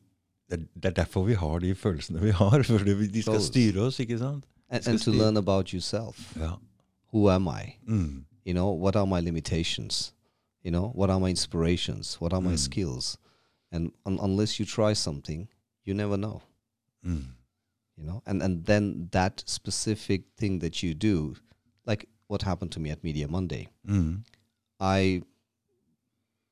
[0.50, 2.64] Det er, er derfor vi har de følelsene vi har.
[2.68, 4.46] For de skal styre oss, ikke sant?
[4.70, 6.34] And, and to learn about yourself.
[6.40, 6.54] Ja.
[7.12, 7.78] Who am I?
[7.88, 8.24] Mm.
[8.46, 10.14] you know what are my limitations
[10.64, 12.58] you know what are my inspirations what are my Mm.
[12.58, 13.18] skills
[13.72, 15.48] and un- unless you try something
[15.84, 16.42] you never know
[17.06, 17.26] Mm.
[17.98, 21.36] you know and and then that specific thing that you do
[21.86, 24.24] like what happened to me at media monday Mm.
[24.80, 25.22] i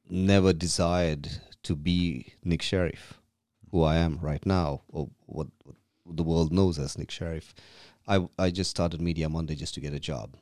[0.10, 1.30] never desired
[1.64, 3.20] to be nick sheriff
[3.72, 5.76] who i am right now or what, what
[6.16, 7.54] the world knows as nick sheriff
[8.08, 10.38] i i just started media monday just to get a job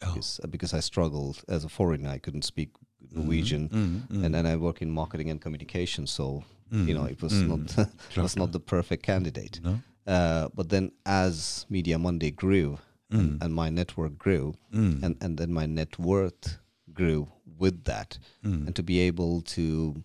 [0.00, 0.08] Ja.
[0.14, 2.10] because, because I struggled as a foreigner.
[2.10, 2.70] I couldn't speak
[3.14, 4.08] Norwegian, Mm.
[4.08, 4.24] Mm.
[4.24, 6.06] and then I work in marketing and communication.
[6.06, 7.48] So you know, it was Mm.
[7.48, 9.60] not it was not the perfect candidate.
[9.62, 9.80] No?
[10.06, 12.78] Uh, but then as Media Monday grew
[13.10, 13.18] Mm.
[13.20, 15.02] and, and my network grew, Mm.
[15.02, 16.58] and, and then my net worth
[16.94, 18.66] grew with that, Mm.
[18.66, 20.02] and to be able to,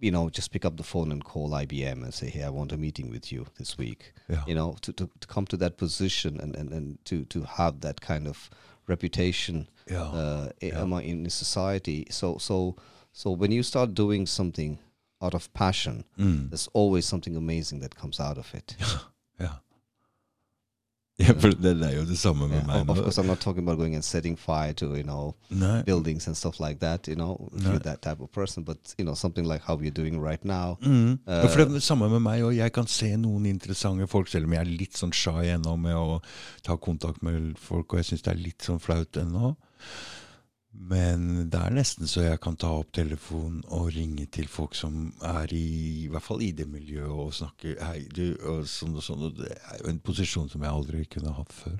[0.00, 2.72] you know, just pick up the phone and call IBM and say, hey, I want
[2.72, 4.12] a meeting with you this week.
[4.28, 4.42] Ja.
[4.46, 7.80] You know, to, to, to come to that position and, and, and to, to have
[7.80, 8.50] that kind of
[8.88, 10.02] reputation Ja.
[10.12, 10.82] uh, i- yeah.
[10.82, 12.04] among in society.
[12.10, 12.74] So so
[13.12, 14.78] so when you start doing something
[15.20, 16.48] out of passion, Mm.
[16.48, 18.76] there's always something amazing that comes out of it.
[19.38, 19.48] Ja.
[21.18, 23.62] Ja, for det er jo det samme med Yeah, meg Of, course, I'm not talking
[23.62, 25.82] about going and setting fire to you know Nei.
[25.86, 27.06] buildings and stuff like that.
[27.08, 27.70] You know, if No.
[27.70, 30.76] you're that type of person, but you know something like how you're doing right now.
[30.82, 31.18] Mm.
[31.26, 34.06] ja, for det er Uh, det samme med meg, og jeg kan se noen interessante
[34.06, 36.20] folk, selv om jeg er litt sånn shy ennå med å
[36.62, 39.54] ta kontakt med folk, og jeg syns det er litt sånn flaut ennå.
[40.74, 45.12] Men det er nesten så jeg kan ta opp telefonen og ringe til folk som
[45.22, 49.04] er i, i hvert fall i det miljøet, og snakke Hei, du, og sånn og
[49.06, 49.22] sånn.
[49.28, 51.78] Og det er jo en posisjon som jeg aldri kunne hatt før.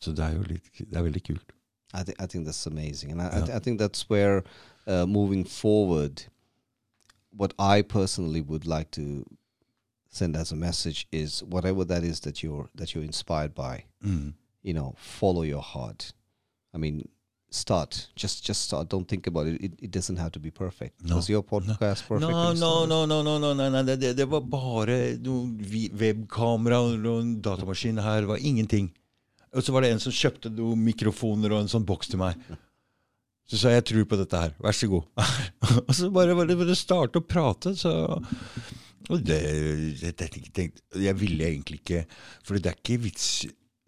[0.00, 1.52] Så det er jo litt Det er veldig kult.
[1.94, 4.42] I, th- I think that's amazing, and I, I, th- I think that's where
[4.88, 6.24] uh, moving forward,
[7.30, 9.24] what I personally would like to
[10.10, 13.84] send as a message is whatever that is that you're that you're inspired by.
[14.04, 14.34] Mm.
[14.62, 16.12] You know, follow your heart.
[16.74, 17.08] I mean,
[17.54, 18.08] start.
[18.16, 18.88] Just just start.
[18.90, 19.60] Don't think about it.
[19.62, 21.02] It, it doesn't have to be perfect.
[21.02, 21.16] No.
[21.16, 22.20] Was your podcast perfect?
[22.20, 25.56] No, no, no, no, no, no, no, det, det- det var bare noen
[26.00, 28.20] webkamera og noen datamaskin her.
[28.20, 28.90] Det var ingenting.
[29.54, 32.34] Og så var det en som kjøpte noen mikrofoner og en sånn boks til meg.
[33.46, 35.04] Så sa jeg 'jeg tror på dette her, vær så god'.
[35.88, 38.18] og så bare bare å starte å prate, så
[39.10, 39.40] og det,
[40.00, 42.06] det, det, det, Jeg ville egentlig ikke
[42.40, 43.26] For det er ikke vits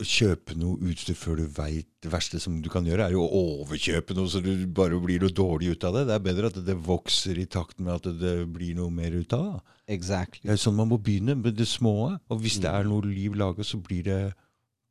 [0.05, 3.41] kjøpe noe utstyr før du veit Det verste som du kan gjøre, er jo å
[3.63, 6.05] overkjøpe noe så du bare blir noe dårlig ut av det.
[6.11, 9.33] Det er bedre at det vokser i takt med at det blir noe mer ut
[9.33, 9.77] av det.
[9.97, 10.45] Exactly.
[10.45, 11.97] Det er sånn man må begynne, med det små.
[12.29, 14.21] Og hvis det er noe liv laga, så blir det,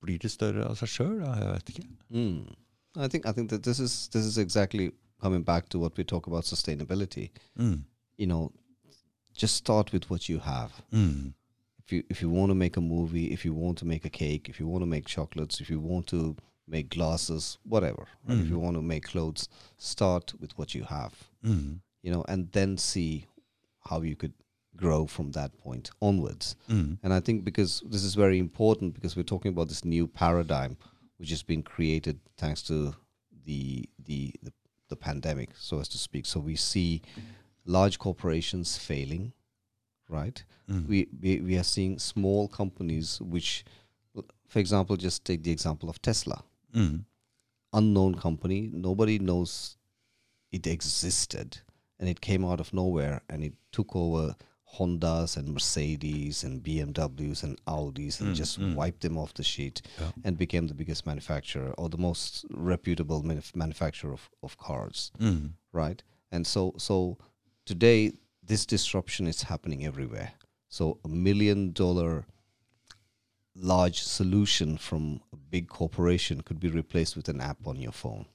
[0.04, 1.18] blir det større av seg sjøl.
[1.22, 1.88] Jeg vet ikke.
[2.15, 2.44] Mm.
[2.96, 4.91] I think I think that this is this is exactly
[5.22, 7.30] coming back to what we talk about sustainability.
[7.60, 7.84] Mm.
[8.18, 8.52] You know,
[9.34, 10.72] just start with what you have.
[10.91, 11.34] Mm.
[11.86, 14.10] If you if you want to make a movie, if you want to make a
[14.10, 16.36] cake, if you want to make chocolates, if you want to
[16.67, 18.39] make glasses, whatever, right?
[18.39, 18.62] if you Mhm.
[18.65, 21.82] want to make clothes, start with what you have, Mm.
[22.02, 23.26] you know, and then see
[23.89, 24.34] how you could
[24.76, 26.56] grow from that point onwards.
[26.67, 26.98] Mm.
[27.04, 30.76] And I think because this is very important because we're talking about this new paradigm
[31.17, 32.95] which has been created thanks to
[33.45, 34.52] the the the,
[34.89, 36.26] the pandemic, so as to speak.
[36.26, 37.02] So we see
[37.65, 39.34] large corporations failing,
[40.10, 40.44] right?
[40.70, 40.88] Mm.
[40.88, 43.63] we, we we are seeing small companies which
[44.48, 46.44] for example just take the example of tesla
[46.76, 47.06] Mm.
[47.74, 49.78] unknown company nobody knows
[50.52, 51.58] it existed
[52.00, 54.36] and it came out of nowhere and it took over
[54.78, 58.76] hondas and mercedes and bmws and audis and Mm, just mm.
[58.76, 60.12] wiped them off the sheet Yeah.
[60.26, 65.52] and became the biggest manufacturer or the most reputable manuf- manufacturer of, of cars Mm.
[65.72, 66.04] right?
[66.32, 67.18] And so so
[67.65, 68.12] today
[68.48, 70.32] this disruption is happening everywhere.
[70.70, 72.26] So a million dollar
[73.56, 78.26] large solution from a big corporation could be replaced with an app on your phone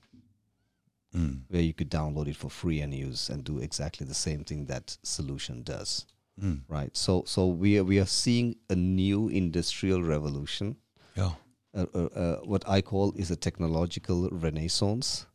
[1.12, 1.40] Mm.
[1.48, 4.66] where you could download it for free and use and do exactly the same thing
[4.66, 6.06] that solution does,
[6.40, 6.60] Mm.
[6.68, 6.96] right?
[6.96, 10.76] So so we are, we are seeing a new industrial revolution.
[11.16, 11.32] Ja.
[11.74, 15.26] Uh, uh, uh, what I call is a technological renaissance,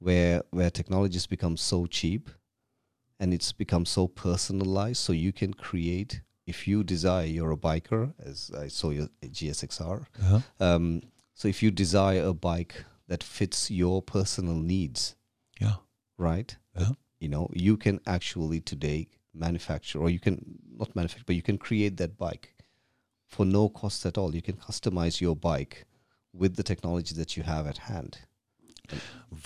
[0.00, 2.28] where where technologies become so cheap,
[3.22, 4.98] and it's become so personalized.
[4.98, 10.06] So you can create, if you desire, you're a biker, as I saw your GSXR.
[10.20, 10.40] Ja.
[10.58, 11.02] Um,
[11.34, 15.16] so if you desire a bike that fits your personal needs,
[15.60, 15.76] yeah
[16.18, 16.56] right?
[16.78, 16.92] Yeah.
[17.20, 21.58] You know, you can actually today manufacture, or you can not manufacture, but you can
[21.58, 22.54] create that bike
[23.28, 24.34] for no cost at all.
[24.34, 25.86] You can customize your bike
[26.32, 28.18] with the technology that you have at hand.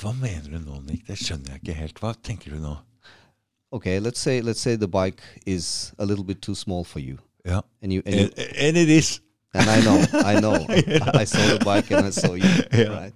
[0.01, 1.07] Hva mener du nå, Nick?
[1.07, 2.01] Det skjønner jeg ikke helt.
[2.01, 2.77] Hva tenker du nå?
[3.72, 7.18] Okay, let's say let's say the bike is a little bit too small for you,
[7.44, 7.62] Yeah.
[7.83, 9.20] and you and, you, And, and it is.
[9.55, 10.66] and I know, I know,
[11.14, 12.88] I saw the bike and I saw you, Yeah.
[12.88, 13.12] right?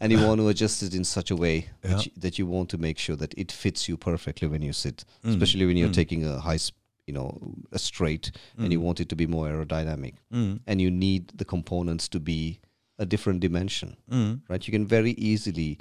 [0.00, 1.90] And you want to adjust it in such a way Yeah.
[1.90, 4.72] that, you, that you want to make sure that it fits you perfectly when you
[4.72, 5.30] sit, Mm.
[5.30, 5.94] especially when you're Mm.
[6.02, 6.58] taking a high,
[7.06, 7.38] you know,
[7.72, 8.82] a straight, and you Mm.
[8.84, 10.60] want it to be more aerodynamic, Mm.
[10.66, 12.60] and you need the components to be
[12.98, 14.40] a different dimension, Mm.
[14.48, 14.66] right?
[14.66, 15.78] You can very easily,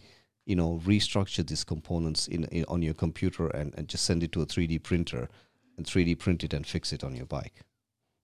[0.49, 4.31] you know, restructure these components in, in on your computer and, and just send it
[4.31, 5.29] to a 3D printer,
[5.77, 7.61] and 3D print it and fix it on your bike.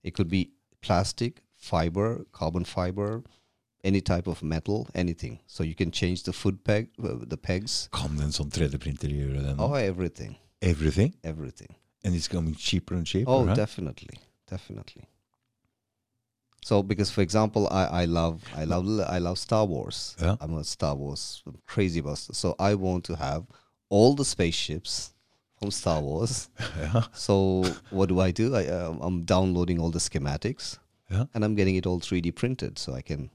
[0.02, 0.50] It could be
[0.82, 3.22] plastic, fiber, carbon fiber,
[3.84, 5.38] any type of metal, anything.
[5.46, 7.88] So you can change the foot peg, uh, the pegs.
[7.92, 9.62] Kan en sånn 3D-printer gjøre det nå?
[9.70, 11.14] Oh, everything, Everything?
[11.22, 11.76] everything.
[12.04, 13.30] And it's coming cheaper and cheaper?
[13.30, 13.54] Oh, huh?
[13.54, 14.18] definitely,
[14.50, 15.06] definitely.
[16.66, 20.16] So because for example, I, I love I love I love Star Wars.
[20.20, 20.34] Yeah.
[20.40, 22.18] I'm a Star Wars I'm crazy about.
[22.18, 23.44] So I want to have
[23.88, 25.14] all the spaceships
[25.60, 26.50] from Star Wars.
[26.80, 27.02] Ja.
[27.12, 28.56] So what do I do?
[28.56, 31.26] I um, I'm downloading all the schematics Ja.
[31.34, 33.30] and I'm getting it all 3D printed, so I can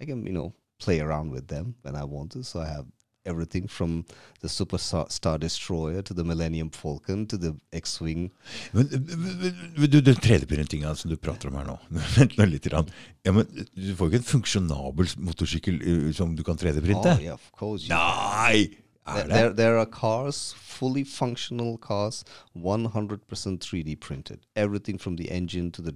[0.00, 2.42] I can you know play around with them when I want to.
[2.42, 2.86] So I have
[3.24, 4.04] everything from
[4.40, 8.30] the Super Star, Star Destroyer to the Millennium Falcon to the X-wing.
[8.72, 11.78] Men, du, den 3D-printinga som du prater om her nå
[12.16, 12.64] Vent nå litt.
[12.70, 12.90] grann.
[13.24, 17.14] Ja, men du får jo ikke en funksjonabel motorsykkel uh, som du kan 3D-printe?
[17.16, 17.88] Oh yeah, of course.
[17.88, 18.78] Nei!
[19.04, 19.56] There, Er there, det?
[19.56, 22.24] there are cars, fully functional cars,
[22.56, 24.46] 100% 3D printed.
[24.54, 25.92] Everything from the engine to the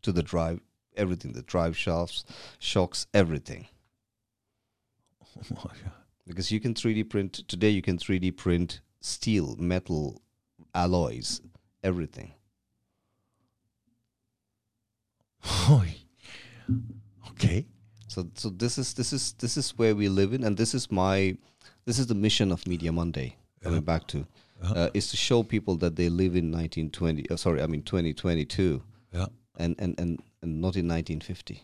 [0.00, 0.60] to the drive,
[0.96, 2.24] everything, the drive shafts,
[2.58, 3.66] shocks, everything.
[6.30, 7.70] Because you can 3D print today.
[7.70, 10.22] You can 3D print steel, metal,
[10.74, 11.40] alloys,
[11.82, 12.32] everything.
[15.70, 15.96] Oi.
[17.28, 17.66] Ok.
[18.06, 20.90] So, so this is this is this is where we live in, and this is
[20.90, 21.36] my,
[21.84, 23.36] this is the mission of Media Monday.
[23.62, 24.26] Coming back to,
[24.62, 27.28] uh, is to show people that they live in 1920.
[27.28, 28.82] Uh, sorry, I mean 2022.
[29.12, 29.26] Yeah.
[29.58, 31.62] and and and, and not in 1950.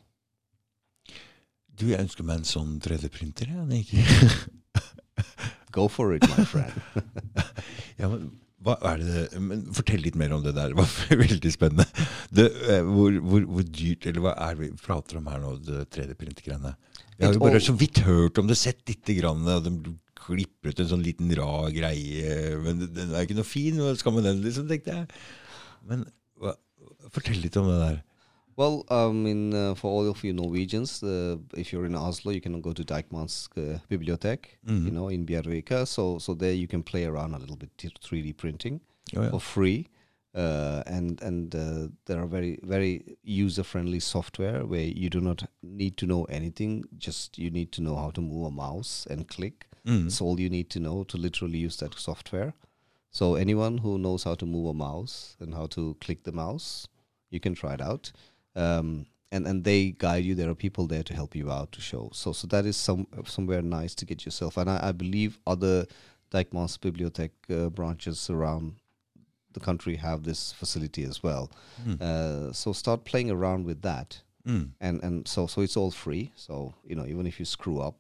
[1.77, 3.53] Du, jeg ønsker meg en sånn 3D-printer.
[3.53, 4.07] jeg.
[5.77, 6.73] Go for it, my friend.
[8.01, 8.31] Ja, men
[8.67, 10.73] hva er det men Fortell litt mer om det der.
[10.73, 11.87] Det var veldig spennende.
[12.35, 15.55] Det, eh, hvor, hvor, hvor dyrt, eller hva er det vi prater om her nå,
[15.65, 16.75] det 3D-printergreiene?
[17.17, 19.95] Jeg har jo bare så vidt hørt om det, sett lite grann, og de
[20.27, 22.57] klipper ut en sånn liten rar greie.
[22.65, 25.25] Men den er ikke noe fin, hva skal man den, liksom, tenkte jeg.
[25.87, 26.05] Men
[26.41, 26.57] hva,
[27.15, 28.03] fortell litt om det der.
[28.57, 32.41] Well, I mean, uh, for all of you Norwegians, uh, if you're in Oslo, you
[32.41, 35.87] can go to Deichmansk uh, Bibliotek, you know, in Bjørvika.
[35.87, 38.81] So, so there you can play around a little bit t- 3D printing
[39.13, 39.31] Ja, ja.
[39.31, 39.87] for free.
[40.35, 45.45] Uh, and and uh, there are very very user friendly software where you do not
[45.63, 46.85] need to know anything.
[46.99, 49.67] Just you need to know how to move a mouse and click.
[49.87, 50.03] Mm.
[50.05, 52.53] That's all you need to know to literally use that software.
[53.11, 56.87] So anyone who knows how to move a mouse and how to click the mouse,
[57.31, 58.13] you can try it out.
[58.57, 60.35] Um, and and they guide you.
[60.35, 62.11] There are people there to help you out to show.
[62.13, 64.57] So so that is some somewhere nice to get yourself.
[64.57, 65.87] And I, I believe other
[66.31, 68.77] Deichmanns Bibliothek uh, branches around
[69.53, 71.51] the country have this facility as well.
[72.01, 74.71] Uh, so start playing around with that Mm.
[74.81, 77.97] and and so so it's all free so you know even if you screw up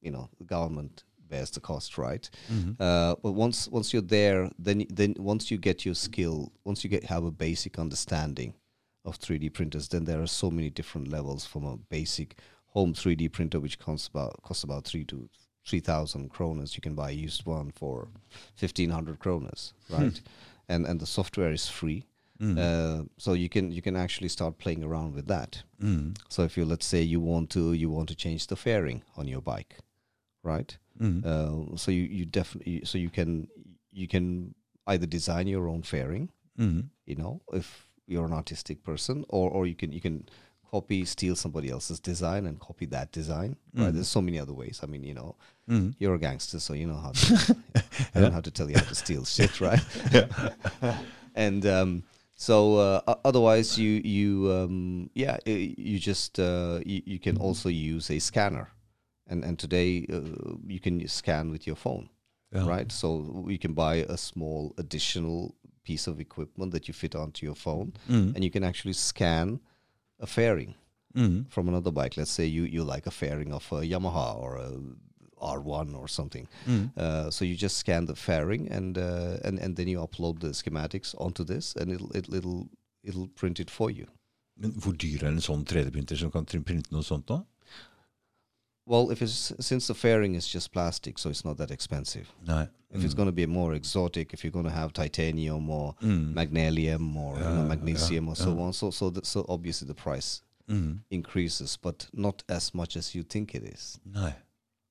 [0.00, 2.76] you know the government bears the cost right Mhm.
[2.78, 6.90] uh, but once once you're there then then once you get your skill once you
[6.90, 8.54] get have a basic understanding
[9.06, 12.36] of 3d printers then there are so many different levels from a basic
[12.74, 15.28] home 3d printer which costs about costs about 3 to
[15.64, 18.08] 3000 kroners you can buy a used one for
[18.58, 20.20] 1500 kroners right
[20.68, 22.04] and and the software is free
[22.38, 22.58] Mm.
[22.58, 26.14] uh, so you can you can actually start playing around with that Mm.
[26.28, 29.26] so if you let's say you want to you want to change the fairing on
[29.26, 29.78] your bike,
[30.42, 30.76] right?
[31.00, 31.24] Mm.
[31.24, 33.48] Uh, so you you definitely so you can
[33.90, 34.54] you can
[34.86, 36.28] either design your own fairing,
[36.58, 36.90] Mm.
[37.06, 40.28] you know, if you're an artistic person, or or you can you can
[40.70, 43.56] copy steal somebody else's design and copy that design.
[43.74, 43.88] Right?
[43.90, 43.94] Mhm.
[43.94, 44.80] There's so many other ways.
[44.82, 45.36] I mean, you know,
[45.68, 45.94] Mm.
[45.98, 47.10] you're a gangster, so you know how.
[47.12, 47.56] To,
[48.14, 49.80] I don't have to tell you how to steal shit, right?
[51.34, 52.02] and um,
[52.34, 58.10] so uh, otherwise, you you um, yeah you just uh, you, you can also use
[58.10, 58.68] a scanner,
[59.26, 62.08] and and today uh, you can scan with your phone,
[62.54, 62.66] Ja.
[62.66, 62.92] right?
[62.92, 65.54] So you can buy a small additional
[65.86, 68.34] piece of equipment that you fit onto your phone, Mm.
[68.34, 69.60] and you can actually scan
[70.20, 70.74] a fairing
[71.14, 71.44] Mm.
[71.48, 72.16] from another bike.
[72.20, 74.70] Let's say you you like a fairing of a Yamaha or a
[75.40, 76.48] R1 or something.
[76.66, 76.90] Mm.
[76.96, 80.52] Uh, so you just scan the fairing and uh, and and then you upload the
[80.54, 82.68] schematics onto this, and it'll it'll it'll,
[83.02, 84.06] it'll print it for you.
[84.58, 87.44] Men hvor dyr er en sånn 3D-printer som kan printe noe sånt nå?
[88.86, 92.32] Well, if it's since the fairing is just plastic, so it's not that expensive.
[92.46, 92.68] Nei.
[92.92, 96.32] If it's going to be more exotic, if you're going to have titanium or Mm.
[96.34, 98.62] magnesium or you know, magnesium yeah, or so yeah.
[98.62, 101.00] on, so so that, so obviously the price Mm.
[101.10, 103.98] increases, but not as much as you think it is.
[104.04, 104.30] Nei.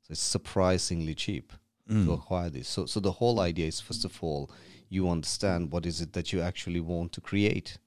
[0.03, 1.51] So it's surprisingly cheap.
[1.87, 2.13] to Mm.
[2.15, 2.67] acquire this.
[2.67, 4.49] So so the whole idea is first of all
[4.89, 7.77] you understand what is it that you actually want to create,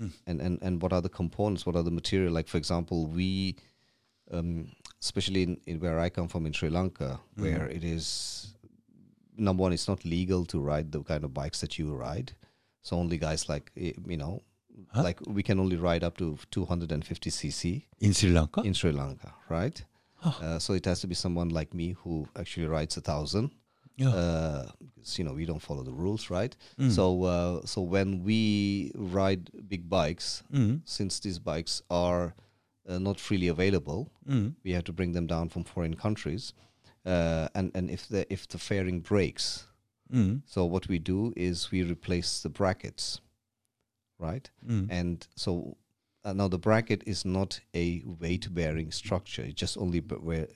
[0.00, 0.12] Mm.
[0.26, 2.32] and and and what are the components, what are the material.
[2.32, 3.56] Like for example, we,
[4.32, 4.70] um,
[5.00, 8.54] especially in, in where I come from in Sri Lanka, where it is
[9.36, 12.32] number one, it's not legal to ride the kind of bikes that you ride.
[12.82, 14.42] So only guys like eh, you know.
[14.92, 15.02] Huh?
[15.02, 18.62] Like we can only ride up to 250 cc In Sri Lanka?
[18.62, 19.84] in Sri Lanka, right?
[20.14, 20.32] Huh.
[20.44, 23.50] Uh, so it has to be someone like me who actually rides a thousand.
[23.96, 24.08] Yeah.
[24.08, 26.56] Uh, because you know we don't follow the rules, right?
[26.78, 26.90] Mm.
[26.90, 30.80] So uh, so when we ride big bikes, Mm.
[30.84, 32.34] since these bikes are
[32.88, 34.54] uh, not freely available, Mm.
[34.64, 36.54] we have to bring them down from foreign countries.
[37.06, 39.66] Uh, and and if the if the fairing breaks,
[40.12, 40.42] Mm.
[40.46, 43.20] so what we do is we replace the brackets,
[44.18, 44.50] right?
[44.66, 44.88] Mm.
[44.90, 45.76] And so
[46.24, 50.02] uh, now the bracket is not a weight bearing structure; it just only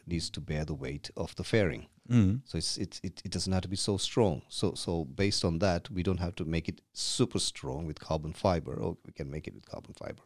[0.06, 1.86] needs to bear the weight of the fairing.
[2.10, 2.40] Mm.
[2.44, 4.42] So it's it, it it doesn't have to be so strong.
[4.48, 8.32] So so based on that, we don't have to make it super strong with carbon
[8.34, 10.22] fiber, or we can make it with carbon fiber.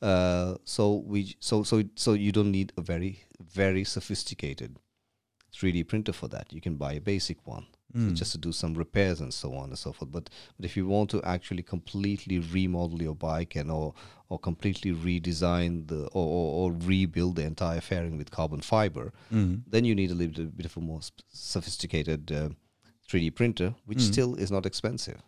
[0.00, 4.76] Uh, so we so so so you don't need a very very sophisticated
[5.54, 6.52] 3D printer for that.
[6.52, 8.14] You can buy a basic one, so Mm.
[8.16, 10.10] just to do some repairs and so on and so forth.
[10.10, 13.92] But but if you want to actually completely remodel your bike and or
[14.30, 19.62] or completely redesign the or, or, or rebuild the entire fairing with carbon fiber, Mm.
[19.70, 22.48] then you need a little bit of a more sophisticated uh,
[23.08, 24.12] 3D printer, which Mm.
[24.12, 25.20] still is not expensive.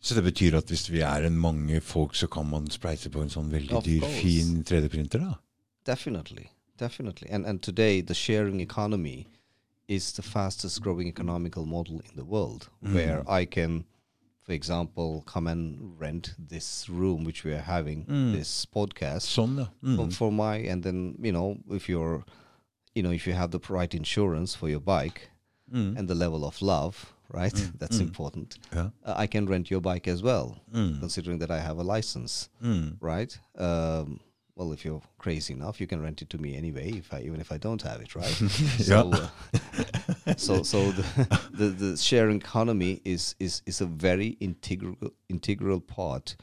[0.00, 3.22] Så det betyr at hvis vi er en mange folk, så kan man spleise på
[3.22, 5.32] en sånn veldig dyr, fin 3D-printer, da?
[5.86, 6.46] Definitely,
[6.78, 7.28] definitely.
[7.30, 9.26] And and today the sharing economy
[9.88, 12.94] is the fastest growing economical model in the world, Mm.
[12.94, 13.84] where I can,
[14.42, 18.32] for example, come and rent this room which we are having Mm.
[18.32, 19.64] this podcast Sånn, ja.
[19.96, 20.12] for, Mm.
[20.12, 22.22] for my and then you know if you're
[22.94, 25.30] you know if you have the right insurance for your bike
[25.72, 25.98] Mm.
[25.98, 26.94] and the level of love
[27.34, 28.06] right Mm, that's mm.
[28.08, 28.90] important Ja.
[29.06, 31.00] uh, i can rent your bike as well Mm.
[31.00, 32.96] considering that i have a license Mm.
[33.00, 34.20] right um,
[34.56, 37.40] well if you're crazy enough you can rent it to me anyway if I, even
[37.40, 38.34] if i don't have it right
[38.90, 39.28] so uh,
[40.36, 41.04] so so the,
[41.52, 44.96] the the sharing economy is is is a very integral
[45.28, 46.36] integral part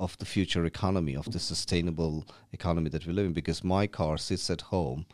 [0.00, 4.18] of the future economy of the sustainable economy that we live in because my car
[4.18, 5.04] sits at home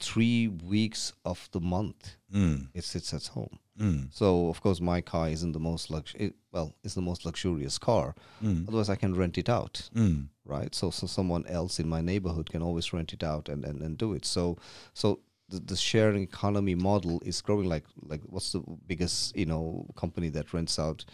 [0.00, 2.68] three weeks of the month Mm.
[2.74, 4.08] it sits at home Mm.
[4.12, 7.78] so of course my car isn't the most lux it, well it's the most luxurious
[7.78, 8.66] car Mm.
[8.68, 10.28] otherwise i can rent it out Mm.
[10.44, 13.80] right so so someone else in my neighborhood can always rent it out and and,
[13.82, 14.56] and do it so
[14.92, 19.86] so the, the sharing economy model is growing like like what's the biggest you know
[19.94, 21.04] company that rents out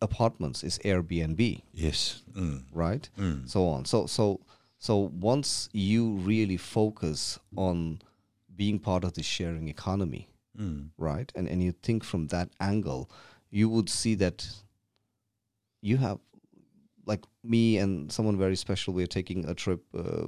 [0.00, 2.22] apartments is airbnb Yes.
[2.36, 2.62] Mm.
[2.72, 3.48] right Mm.
[3.48, 4.40] so on so so
[4.86, 4.94] so
[5.32, 7.76] once you really focus on
[8.60, 10.24] being part of the sharing economy
[10.64, 10.90] Mm.
[10.98, 13.02] right and and you think from that angle
[13.60, 14.38] you would see that
[15.82, 16.18] you have
[17.06, 20.26] like me and someone very special we're taking a trip uh,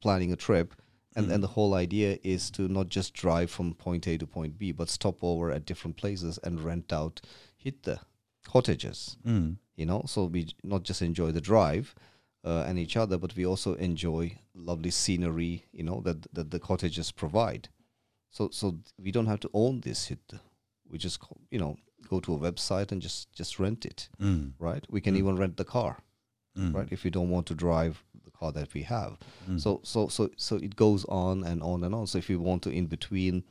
[0.00, 0.74] planning a trip
[1.16, 1.34] and Mm.
[1.34, 4.72] and the whole idea is to not just drive from point A to point B
[4.72, 7.20] but stop over at different places and rent out
[7.64, 7.98] hytte
[8.52, 9.56] cottages Mm.
[9.76, 11.94] you know so we not just enjoy the drive
[12.44, 16.58] uh, and each other but we also enjoy lovely scenery you know that that the
[16.60, 17.68] cottages provide
[18.30, 20.34] so so we don't have to own this hytte
[20.90, 21.18] we just
[21.50, 21.76] you know
[22.08, 24.52] go to a website and just just rent it Mm.
[24.58, 25.18] right we can Mm.
[25.18, 26.02] even rent the car
[26.56, 26.74] Mm.
[26.74, 29.18] right if we don't want to drive the car that we have
[29.48, 29.60] Mm.
[29.60, 32.62] so so so so it goes on and on and on so if you want
[32.62, 33.44] to in between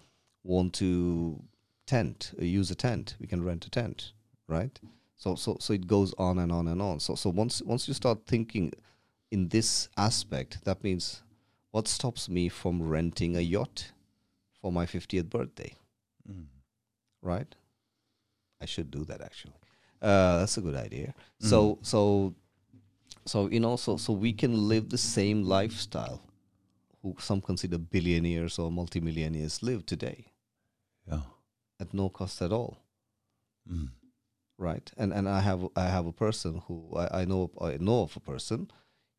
[0.43, 1.43] want to
[1.85, 4.13] tent uh, use a tent we can rent a tent
[4.47, 4.79] right
[5.17, 6.99] so so so it goes on and on and on.
[6.99, 8.71] So so once once you start thinking
[9.31, 11.23] in this aspect that means
[11.71, 13.91] what stops me from renting a yacht
[14.61, 15.75] for my 50th birthday?
[16.29, 16.45] Mm.
[17.21, 17.55] right?
[18.61, 19.53] I should do that actually.
[20.01, 21.13] Uh, that's a good idea.
[21.39, 22.33] So so
[23.25, 26.21] so you know so so we can live the same lifestyle
[27.01, 30.25] who some consider billionaires or multimillionaires live today.
[31.07, 31.21] Ja.
[31.79, 32.77] at no cost at all.
[33.71, 33.89] Mm.
[34.57, 38.01] Right and and i have i have a person who i, I know i know
[38.01, 38.67] of a person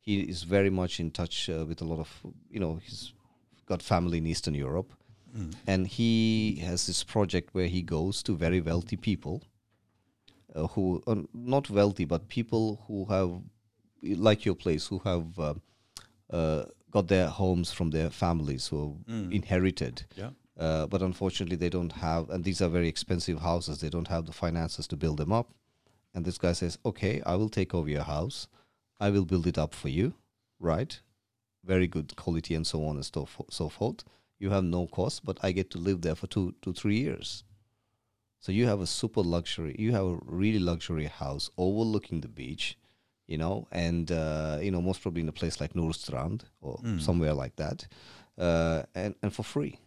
[0.01, 2.09] he is very much in touch uh, with a lot of
[2.51, 3.13] you know he's
[3.67, 4.93] got family in eastern europe
[5.37, 5.53] Mm.
[5.67, 9.43] and he has this project where he goes to very wealthy people
[10.55, 13.31] uh, who are not wealthy but people who have
[14.03, 15.55] like your place who have uh,
[16.31, 19.33] uh, got their homes from their families who Mm.
[19.33, 20.31] inherited Ja.
[20.59, 24.27] Uh, but unfortunately they don't have and these are very expensive houses they don't have
[24.27, 25.49] the finances to build them up.
[26.15, 28.49] And this guy says okay i will take over your house.
[29.01, 30.15] I will build it up for you
[30.61, 31.01] right?
[31.65, 34.03] Very good quality and so on and so, fo- so forth.
[34.41, 37.45] You have no cost but i get to live there for two to three years.
[38.41, 42.77] So you have a super luxury you have a really luxury house overlooking the beach
[43.27, 47.01] you know and uh, you know most probably in a place like Nordstrand or Mm.
[47.01, 47.87] somewhere like that
[48.39, 49.79] uh, and and for free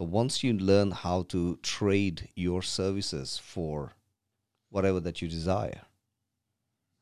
[0.00, 3.92] so once you learn how to trade your services for
[4.70, 5.82] whatever that you desire,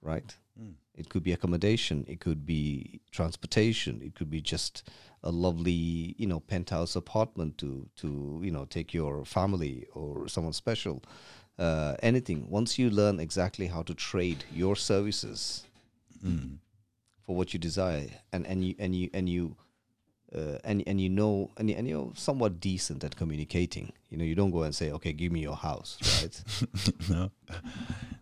[0.03, 0.37] right?
[0.61, 0.73] Mm.
[0.97, 2.05] It could be accommodation.
[2.09, 4.03] It could be transportation.
[4.03, 4.83] It could be just
[5.23, 10.53] a lovely, you know, penthouse apartment to to you know take your family or someone
[10.53, 11.05] special.
[11.57, 12.51] Uh, anything.
[12.51, 15.63] Once you learn exactly how to trade your services
[17.25, 19.55] for what you desire, and and you and you and you.
[20.35, 23.93] Uh, and and you know and, you- and you're somewhat decent at communicating.
[24.11, 26.43] You know, you don't go and say, "Okay, give me your house," right?
[27.09, 27.31] no.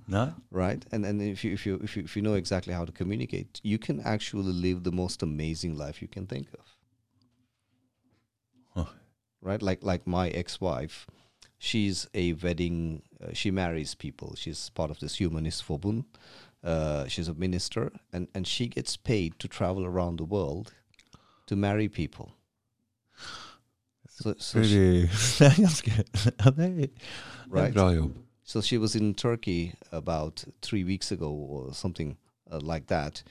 [0.09, 0.34] no.
[0.52, 2.92] right and and if you if you if you if you know exactly how to
[2.92, 6.64] communicate you can actually live the most amazing life you can think of
[8.74, 8.84] Huh.
[9.40, 11.07] right like like my ex-wife
[11.59, 16.04] she's a wedding uh, she marries people she's part of this humanist forbund
[16.62, 20.72] uh, she's a minister and and she gets paid to travel around the world
[21.47, 22.30] to marry people
[24.09, 26.05] so, so she, Pretty, det ganske
[26.44, 26.90] ja, det,
[27.51, 27.74] Right.
[27.74, 28.12] bra jobb.
[28.44, 32.16] So she was in Turkey about three weeks ago or something
[32.51, 33.22] uh, like that,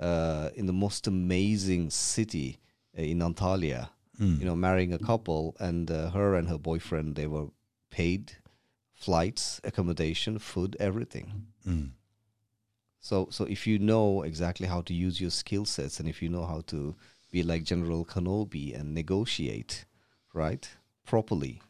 [0.00, 2.58] uh, in the most amazing city
[2.98, 3.86] uh, in Antalya.
[4.20, 4.38] Mm.
[4.38, 7.46] You know, marrying a couple, and uh, her and her boyfriend they were
[7.90, 8.32] paid
[8.94, 11.46] flights, accommodation, food, everything.
[11.66, 11.90] Mm.
[13.00, 16.28] So, so if you know exactly how to use your skill sets, and if you
[16.28, 16.94] know how to
[17.34, 19.84] be like General Kenobi and negotiate,
[20.34, 20.68] right,
[21.04, 21.60] properly,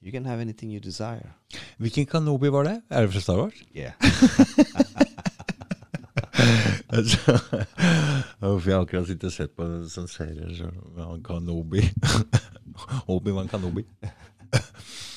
[0.00, 1.34] you can have anything you desire.
[1.78, 2.82] Hvilken Kanobi var det?
[2.90, 3.54] Er det fra Star Wars?
[3.76, 3.92] Yeah.
[6.88, 7.32] Altså,
[8.40, 11.82] jeg har akkurat sittet og sett på en sånn serie så, med Kanobi.
[13.14, 13.82] Obi-Wan Kanobi.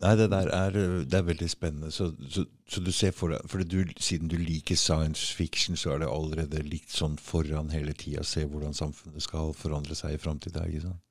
[0.00, 0.70] Nei, det der er,
[1.08, 1.90] det er veldig spennende.
[1.90, 5.94] Så, så, så du ser for deg For du, siden du liker science fiction, så
[5.94, 8.24] er det allerede litt sånn foran hele tida.
[8.24, 10.66] Se hvordan samfunnet skal forandre seg i framtida.
[10.68, 11.02] Ikke sant?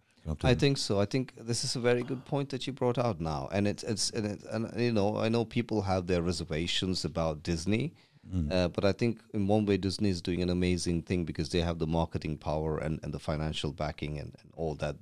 [0.43, 0.99] I think so.
[0.99, 3.83] I think this is a very good point that you brought out now, and it's
[3.83, 7.93] it's and, it, and you know I know people have their reservations about Disney,
[8.33, 8.51] Mm.
[8.51, 11.61] uh, but I think in one way Disney is doing an amazing thing because they
[11.61, 14.95] have the marketing power and, and the financial backing and, and all that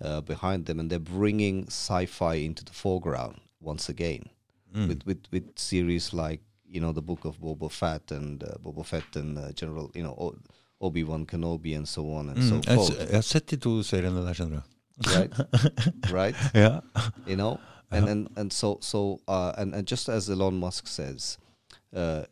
[0.00, 4.24] uh, behind them, and they're bringing sci-fi into the foreground once again
[4.74, 4.88] Mm.
[4.88, 8.82] with, with with series like you know the Book of Boba Fett and uh, Boba
[8.86, 10.38] Fett and uh, General you know o-
[10.80, 12.48] Obi Wan Kenobi and so on and Mm.
[12.48, 15.10] so forth, s- jeg har sett de to seriene der, skjønner du.
[15.18, 15.32] right?
[16.12, 16.36] right?
[16.54, 16.80] Ja.
[17.26, 17.58] you know
[17.90, 21.36] and and and so so uh and, and just as elon musk says
[21.94, 22.22] uh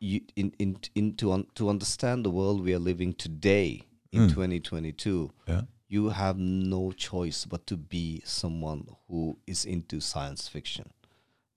[0.00, 3.82] you in in in to un, to understand the world we are living today
[4.12, 4.34] in Mm.
[4.34, 5.66] 2022 ja.
[5.88, 10.86] you have no choice but to be someone who is into science fiction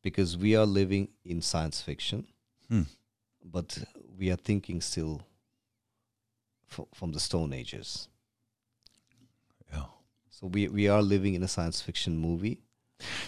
[0.04, 2.24] because we are living in science fiction
[2.70, 2.86] Mm.
[3.44, 3.78] but
[4.20, 5.20] we are thinking still
[6.72, 8.10] f- from the stone ages
[9.74, 9.90] ja.
[10.30, 12.58] so we we are living in a science fiction movie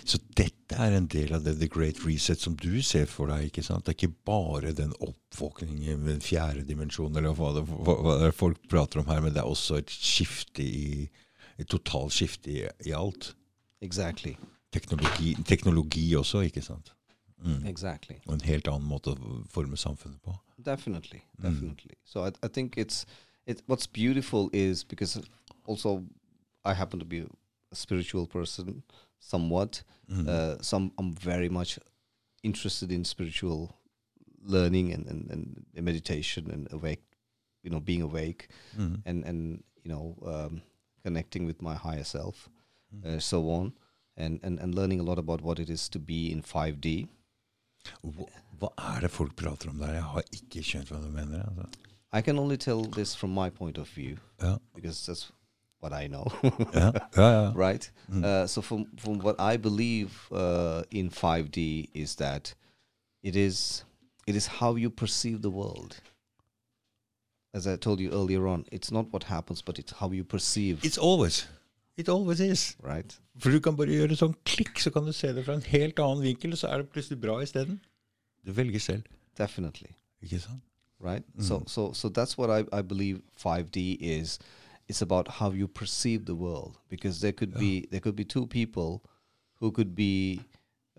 [0.06, 3.46] Så dette er en del av det The Great Reset som du ser for deg.
[3.50, 3.86] ikke sant?
[3.86, 8.30] Det er ikke bare den oppvåkningen med den fjerde dimensjonen, eller hva det, hva, det
[8.32, 11.10] er folk prater om her, men det er også et skifte i
[11.58, 13.36] et totalt skifte i, i alt.
[13.82, 14.36] exactly
[14.72, 16.94] Teknologi, teknologi også, ikke sant?
[17.44, 17.66] Mm.
[17.68, 20.36] exactly Og en helt annen måte å forme samfunnet på.
[20.64, 21.44] definitely Mm.
[21.44, 23.06] definitely so I, I think it's
[23.48, 25.20] it what's beautiful is because
[25.68, 26.04] also
[26.64, 27.24] i happen to be
[27.72, 28.84] a spiritual person
[29.20, 30.28] somewhat Mm.
[30.28, 31.80] uh, so I'm, very much
[32.44, 33.76] interested in spiritual
[34.44, 37.04] learning and, and, and meditation and awake
[37.64, 38.48] you know being awake
[38.78, 39.02] Mm.
[39.06, 40.62] and and you know um,
[41.04, 42.50] connecting with my higher self
[42.94, 43.06] Mm.
[43.06, 43.72] uh, so on
[44.18, 47.08] and, and and learning a lot about what it is to be in 5d
[48.04, 48.26] Hva,
[48.60, 49.94] hva er det folk prater om der?
[49.94, 51.42] Jeg har ikke skjønt hva du mener.
[51.48, 51.66] Altså.
[52.14, 55.32] i can only tell this from my point of view Ja, because that's
[55.82, 56.28] what I know,
[56.74, 57.32] ja, ja.
[57.32, 57.52] ja.
[57.56, 57.92] right?
[58.10, 58.24] Mm.
[58.24, 62.54] Uh, so from from what I believe uh, in 5D is that
[63.24, 63.84] it is
[64.28, 65.96] it is how you perceive the world.
[67.54, 70.80] As I told you earlier on, it's not what happens, but it's how you perceive,
[70.86, 71.48] It's always.
[71.98, 72.78] It always is.
[72.82, 73.14] right?
[73.38, 76.00] For du kan bare gjøre sånn klikk, så kan du se det fra en helt
[76.00, 77.82] annen vinkel, så er det plutselig bra isteden.
[78.46, 79.04] Du velger selv,
[79.38, 79.92] Definitely,
[80.24, 80.62] ikke sant?
[81.04, 81.24] right?
[81.40, 81.68] So Mhm.
[81.68, 84.40] so so that's what I I believe 5D is.
[84.92, 88.46] It's about how you perceive the world because there could be there could be two
[88.48, 88.92] people
[89.62, 90.42] who could be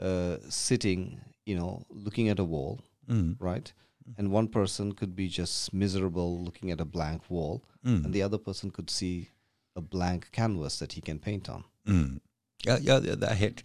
[0.01, 1.73] uh, sitting, you know,
[2.05, 3.37] looking at a wall, Mm.
[3.41, 3.73] right?
[4.19, 8.05] And one person could be just miserable looking at a blank wall, Mm.
[8.05, 9.29] and the other person could see
[9.77, 11.65] a blank canvas that he can paint on.
[11.87, 12.21] Mm.
[12.67, 13.63] Ja, ja, det det er helt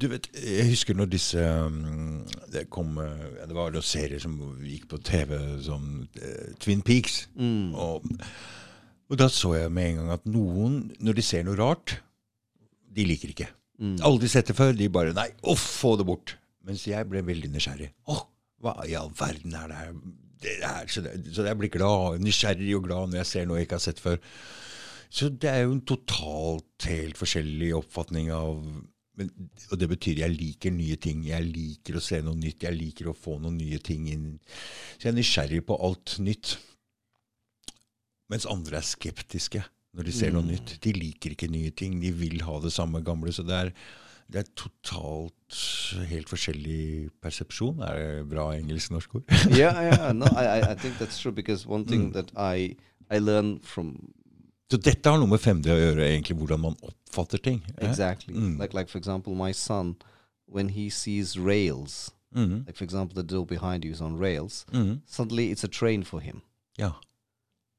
[0.00, 3.04] Du vet, jeg husker når disse um, Det kom uh,
[3.48, 7.28] Det var noen serier som gikk på TV, som uh, Twin Peaks.
[7.36, 7.74] Mm.
[7.74, 8.02] Og,
[9.10, 11.96] og da så jeg med en gang at noen, når de ser noe rart,
[12.90, 13.48] de liker ikke.
[13.80, 13.96] Mm.
[14.06, 14.72] Aldri sett det før.
[14.76, 16.36] De bare Nei, uff, få det bort.
[16.66, 17.90] Mens jeg ble veldig nysgjerrig.
[18.12, 18.18] Å,
[18.62, 19.94] hva i all verden er det her?
[20.40, 23.60] det er, så, det, så jeg blir glad, nysgjerrig og glad når jeg ser noe
[23.60, 24.20] jeg ikke har sett før.
[25.10, 28.60] Så det er jo en totalt helt forskjellig oppfatning av
[29.18, 29.30] men,
[29.72, 31.24] Og det betyr jeg liker nye ting.
[31.26, 32.62] Jeg liker å se noe nytt.
[32.64, 34.28] Jeg liker å få noen nye ting inn.
[34.94, 36.54] Så jeg er nysgjerrig på alt nytt.
[38.30, 39.64] Mens andre er skeptiske
[39.96, 40.52] når de ser noe Mm.
[40.54, 40.76] nytt.
[40.84, 42.00] De liker ikke nye ting.
[42.00, 43.32] De vil ha det samme gamle.
[43.34, 43.70] Så det er,
[44.30, 47.80] det er totalt helt forskjellig persepsjon.
[47.82, 49.24] Er det bra engelsk-norsk ord?
[49.50, 50.12] yeah, yeah.
[50.14, 50.80] No, I, I- sant.
[50.80, 52.12] think that's true because one thing Mm.
[52.12, 52.76] that I
[53.10, 54.12] I learned from
[54.70, 57.60] Så dette har noe med 5D å gjøre, egentlig, hvordan man oppfatter ting.
[57.78, 57.88] eh?
[57.90, 58.60] exactly Mm.
[58.60, 59.96] like like for example, my son
[60.46, 62.66] when he sees rails, Mhm.
[62.66, 64.64] like for example, the door behind you is on rails.
[64.72, 65.00] Mhm.
[65.06, 66.42] Suddenly, it's a train for him.
[66.78, 66.92] Ja.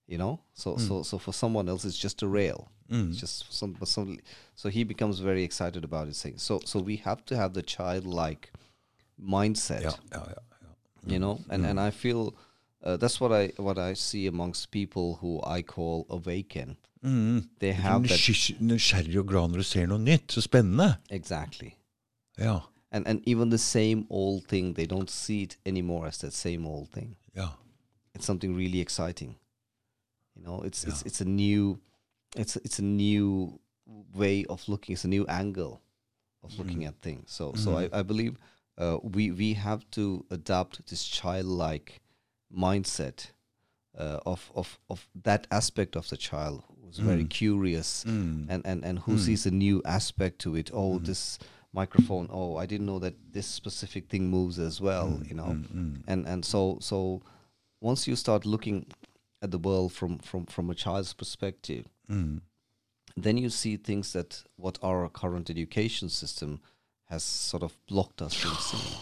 [0.07, 0.87] You know, so Mm.
[0.87, 2.67] so so for someone else, it's just a rail.
[2.89, 3.09] Mhm.
[3.11, 4.17] It's just some, some,
[4.55, 6.15] so he becomes very excited about it.
[6.15, 8.51] Saying so, so we have to have the childlike
[9.19, 9.81] mindset.
[9.83, 11.13] ja, ja, ja, ja.
[11.13, 12.33] you know and and i feel
[12.83, 17.49] uh, that's what i what i see amongst people who i call awaken Mhm.
[17.59, 18.19] they have that
[18.59, 20.31] nysgjerrig og glad når du ser noe nytt.
[20.31, 20.95] Så spennende.
[21.09, 21.71] exactly
[22.39, 22.59] Ja.
[22.91, 26.67] and and even the same old thing they don't see it anymore as that same
[26.67, 27.47] old thing ja.
[28.17, 29.35] it's something really exciting
[30.41, 31.07] you know it's it's Yeah.
[31.07, 31.79] it's a new
[32.35, 33.59] it's it's a new
[34.13, 35.81] way of looking it's a new angle
[36.43, 36.87] of looking Mm.
[36.87, 37.77] at things so so Mm.
[37.93, 38.37] i, I believe
[38.77, 42.01] uh, we we have to adopt this childlike
[42.51, 43.31] mindset
[43.97, 47.29] uh, of of of that aspect of the child who's very Mm.
[47.29, 48.47] curious Mm.
[48.49, 49.19] and and and who Mm.
[49.25, 51.05] sees a new aspect to it oh Mm.
[51.05, 51.37] this
[51.73, 55.57] microphone oh i didn't know that this specific thing moves as well Mm, you know
[56.07, 57.21] and and so so
[57.81, 58.85] once you start looking
[59.41, 62.41] at the world from from from a child's perspective Mm.
[63.15, 66.59] then you see things that what our current education system
[67.09, 68.99] has sort of blocked us from seeing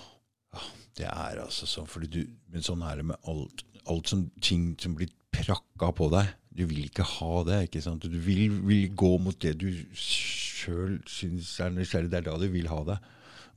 [0.99, 4.73] Det er altså sånn, fordi du, men sånn er det med alt, alt som, ting
[4.81, 6.33] som blir prakka på deg.
[6.51, 7.59] Du vil ikke ha det.
[7.69, 8.03] ikke sant?
[8.03, 12.09] Du vil, vil gå mot det du sjøl syns er nysgjerrig.
[12.11, 12.97] Det er da du vil ha det.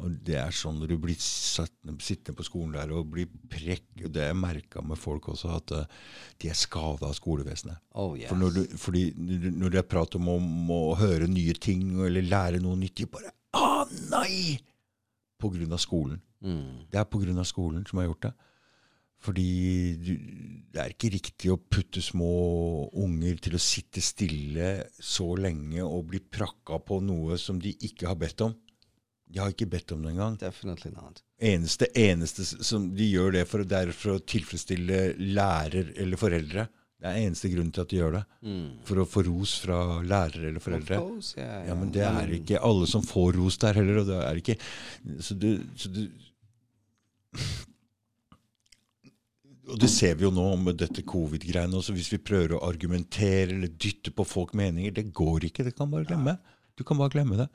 [0.00, 4.12] Og det er sånn når du blir sittende på skolen der og blir prekk og
[4.14, 5.86] Det har jeg merka med folk også, at eh,
[6.42, 7.78] de er skada av skolevesenet.
[7.94, 8.30] oh yes.
[8.32, 9.04] For når, du, fordi
[9.52, 13.06] når det er prat om om å høre nye ting eller lære noe nytt, de
[13.06, 14.58] bare Å, nei!
[15.38, 16.22] På grunn av skolen.
[16.40, 16.88] mm.
[16.90, 18.32] Det er på grunn av skolen som har gjort det.
[19.22, 20.12] Fordi du,
[20.74, 22.30] det er ikke riktig å putte små
[22.98, 28.08] unger til å sitte stille så lenge og bli prakka på noe som de ikke
[28.10, 28.56] har bedt om.
[29.32, 30.36] De har ikke bedt om det engang.
[30.40, 35.94] definitely not Eneste, eneste som de gjør det for, det er for å tilfredsstille lærer
[35.96, 36.68] eller foreldre.
[37.02, 38.22] Det er eneste grunnen til at de gjør det.
[38.46, 38.66] mm.
[38.86, 41.00] For å få ros fra lærere eller foreldre.
[41.02, 43.98] course yeah, Ja, men det er ikke alle som får ros der heller.
[44.04, 44.56] Og det er ikke
[45.18, 46.04] Så du, så du
[49.72, 51.96] Og det ser vi jo nå med dette covid-greiene også.
[51.96, 55.66] Hvis vi prøver å argumentere eller dytte på folk meninger, det går ikke.
[55.66, 56.36] Det kan bare glemme.
[56.78, 57.50] Du kan bare glemme det.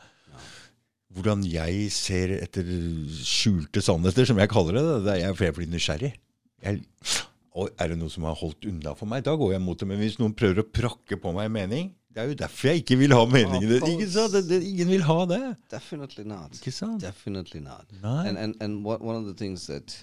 [1.15, 2.67] Hvordan jeg ser etter
[3.23, 6.11] skjulte sannheter, som jeg kaller det, det er for jeg blir nysgjerrig.
[6.65, 6.81] Jeg,
[7.79, 9.87] er det noe som har holdt unna for meg, da går jeg mot det.
[9.89, 12.97] Men hvis noen prøver å prakke på meg mening, det er jo derfor jeg ikke
[12.99, 13.79] vil ha meningene.
[13.87, 15.39] Ingen vil ha det.
[15.69, 17.01] definitely not Ikke sant?
[17.01, 18.27] definitely not Nei.
[18.27, 19.93] and and and one of the things that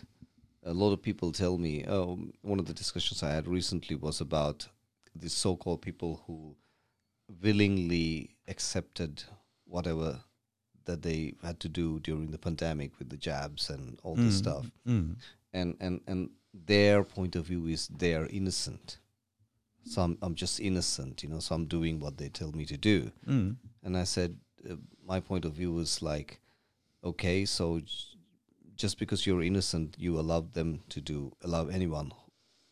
[0.64, 2.06] a lot of people tell me uh,
[2.42, 4.68] one of the discussions i had recently was about
[5.14, 6.54] the so-called people who
[7.42, 9.22] willingly accepted
[9.66, 10.20] whatever
[10.84, 14.38] that they had to do during the pandemic with the jabs and all this Mm,
[14.44, 15.16] stuff mm,
[15.52, 16.30] and and and
[16.66, 18.98] their point of view is they are innocent
[19.84, 22.76] so I'm, I'm just innocent you know so i'm doing what they tell me to
[22.76, 23.56] do mm.
[23.82, 24.36] and I said,
[24.70, 24.76] uh,
[25.06, 26.40] my point of view was like,
[27.02, 28.16] okay, so j-
[28.76, 32.12] just because you're innocent, you allow them to do, allow anyone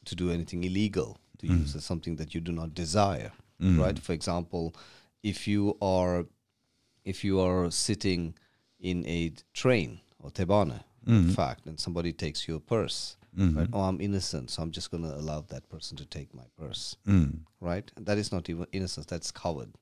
[0.06, 1.60] to do anything illegal, to Mm.
[1.60, 3.78] use something that you do not desire, Mm.
[3.78, 3.98] right?
[3.98, 4.74] For example,
[5.22, 6.24] if you are,
[7.04, 8.34] if you are sitting
[8.80, 11.34] in a train or tebane, in Mhm.
[11.34, 13.56] fact, and somebody takes your purse, Mhm.
[13.56, 13.68] right?
[13.72, 16.96] Oh, I'm innocent, so I'm just going to allow that person to take my purse,
[17.06, 17.40] Mm.
[17.60, 17.90] right?
[17.96, 19.72] And that is not even innocence; that's coward,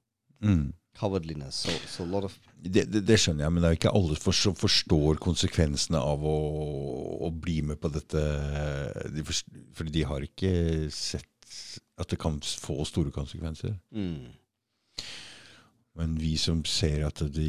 [0.42, 0.72] Mm.
[0.94, 1.54] cowardliness.
[1.54, 4.16] So, so a lot of Det, det, det skjønner jeg, men det er ikke alle
[4.16, 9.10] for, som forstår konsekvensene av å, å bli med på dette.
[9.14, 11.24] De forst- for, de har ikke sett
[11.98, 13.78] at det kan få store konsekvenser.
[13.94, 14.26] Mm.
[16.00, 17.48] Men vi som ser at de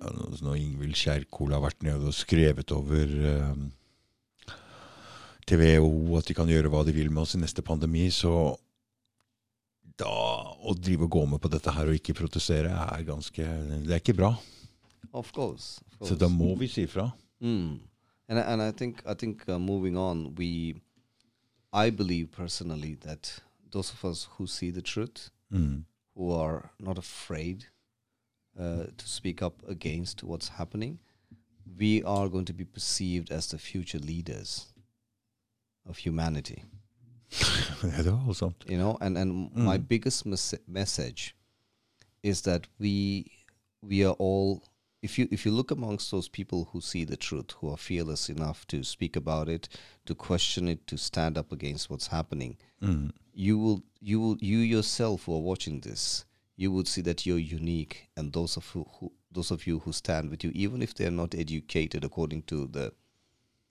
[0.00, 4.56] altså Når Ingvild Kjerkol har vært nede og skrevet over eh,
[5.46, 8.56] TVO at de kan gjøre hva de vil med oss i neste pandemi, så
[9.96, 13.44] da å drive og gå med på dette her og ikke protestere, er ganske
[13.86, 14.32] Det er ikke bra.
[15.14, 15.78] Of course.
[15.92, 16.10] Of course.
[16.10, 17.06] Så da må vi si ifra.
[17.40, 17.78] Mm.
[18.28, 20.74] And I- and I think I think uh, moving on, we,
[21.72, 25.84] I believe personally that those of us who see the truth, Mm.
[26.16, 27.66] who are not afraid
[28.58, 30.98] uh, to speak up against what's happening,
[31.78, 34.66] we are going to be perceived as the future leaders
[35.88, 36.62] of humanity.
[37.82, 38.64] det var voldsomt.
[38.68, 39.86] You know, and and my Mm.
[39.88, 41.34] biggest mes- message
[42.22, 43.24] is that we
[43.82, 44.60] we are all.
[45.02, 48.28] If you if you look amongst those people who see the truth, who are fearless
[48.30, 49.68] enough to speak about it,
[50.04, 53.10] to question it, to stand up against what's happening, Mm.
[53.34, 56.25] you will you will you yourself who are watching this
[56.56, 59.92] you would see that you're unique and those of who, who those of you who
[59.92, 62.92] stand with you even if they are not educated according to the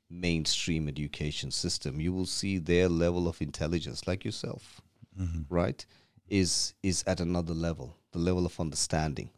[0.10, 4.82] mainstream education system you will see their level of intelligence like yourself
[5.20, 5.46] Mhm.
[5.50, 5.86] right
[6.30, 9.30] is is at another level the level of understanding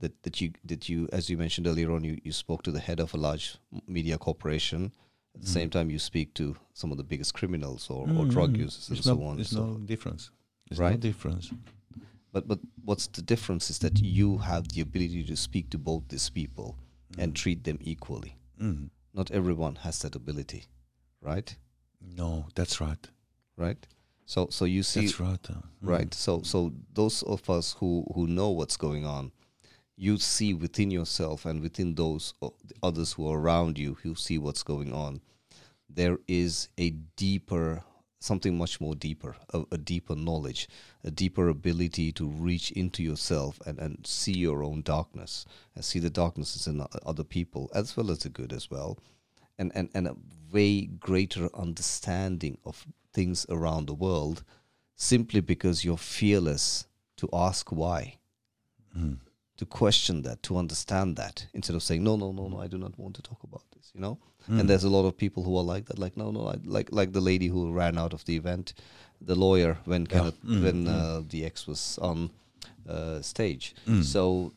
[0.00, 2.80] that that you that you as you mentioned earlier on you, you spoke to the
[2.80, 3.56] head of a large
[3.86, 4.92] media corporation
[5.34, 8.52] at the same time you speak to some of the biggest criminals or, or drug
[8.54, 8.58] Mm.
[8.58, 10.30] users and There's so on There's so no difference.
[10.68, 10.92] There's Right.
[10.92, 11.50] no difference.
[12.36, 16.02] But but what's the difference is that you have the ability to speak to both
[16.08, 16.76] these people
[17.18, 18.90] and treat them equally Mm.
[19.14, 20.62] not everyone has that ability
[21.22, 21.56] right
[22.20, 23.04] No, that's right.
[23.56, 23.86] right
[24.26, 25.50] so so you see That's right.
[25.50, 25.92] uh, mm.
[25.94, 29.32] right so so those of us who who know what's going on
[30.06, 32.34] you see within yourself and within those
[32.82, 35.20] others who are around you who see what's going on
[35.98, 37.82] there is a deeper
[38.26, 40.68] something much more deeper a, a deeper knowledge
[41.04, 46.00] a deeper ability to reach into yourself and, and see your own darkness and see
[46.00, 48.98] the darknesses in other people as well as the good as well
[49.58, 50.16] and, and, and a
[50.52, 54.44] way greater understanding of things around the world
[54.94, 58.18] simply because you're fearless to ask why,
[58.96, 59.18] Mm.
[59.58, 62.78] to question that, to understand that, instead of saying, no, no, no, no, I do
[62.78, 63.62] not want to talk about
[63.96, 64.18] you know?
[64.48, 64.60] Mm.
[64.60, 66.88] And there's a lot of people who are like that, like, no, no, I, like
[66.92, 68.74] like the lady who ran out of the event,
[69.20, 70.28] the lawyer, when kind Yeah.
[70.28, 72.30] of, Mm, when uh, the ex was on
[72.88, 73.74] uh, stage.
[73.88, 74.04] Mm.
[74.04, 74.52] So,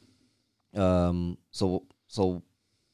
[0.76, 2.44] um, so, so,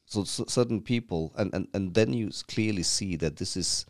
[0.06, 3.84] so, certain people, and, and, and then you clearly see that this is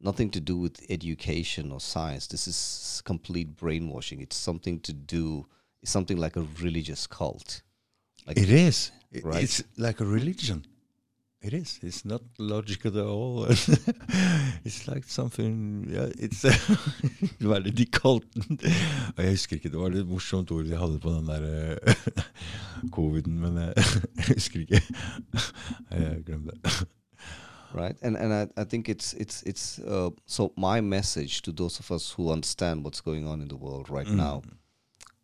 [0.00, 2.26] nothing to do with education or science.
[2.28, 4.20] This is complete brainwashing.
[4.20, 5.46] It's something to do.
[5.82, 7.62] It's something like a religious cult.
[8.26, 8.92] Like It is.
[9.22, 9.42] Right.
[9.42, 10.64] It's like a religion.
[11.44, 11.78] It is.
[11.82, 13.44] It's not logical at all.
[14.64, 16.44] it's like something yeah, It's
[17.40, 18.58] Veldig de kalten
[19.16, 21.94] Og Jeg husker ikke, det var et morsomt ord de hadde på den der eh,
[22.96, 23.74] coviden, men jeg,
[24.16, 24.80] jeg husker ikke.
[25.90, 26.86] Jeg glemte det.
[27.74, 31.80] right and and i, I think it's it's it's uh, so my message to those
[31.80, 34.16] of us who understand what's going on in the world right Mm.
[34.16, 34.42] now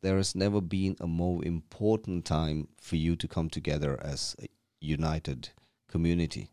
[0.03, 4.49] there has never been a more important time for you to come together as a
[4.81, 5.49] united
[5.91, 6.51] community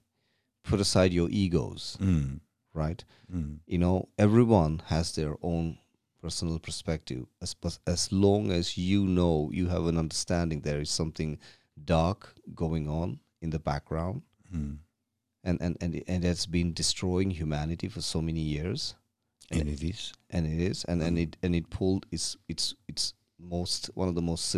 [0.63, 2.39] put aside your egos Mm.
[2.73, 3.59] right Mm.
[3.73, 5.77] you know everyone has their own
[6.21, 11.37] personal perspective as as long as you know you have an understanding there is something
[11.85, 14.21] dark going on in the background
[14.53, 14.77] Mm.
[15.43, 18.95] and and and, and it's been destroying humanity for so many years
[19.51, 20.13] And it is.
[20.29, 24.15] and it is and and it and it pulled its its its most one of
[24.15, 24.55] the most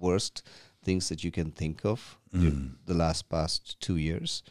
[0.00, 0.42] worst
[0.84, 2.76] things that you can think of Mm.
[2.86, 4.42] the last past two years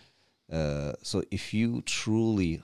[0.51, 2.61] uh, so if you truly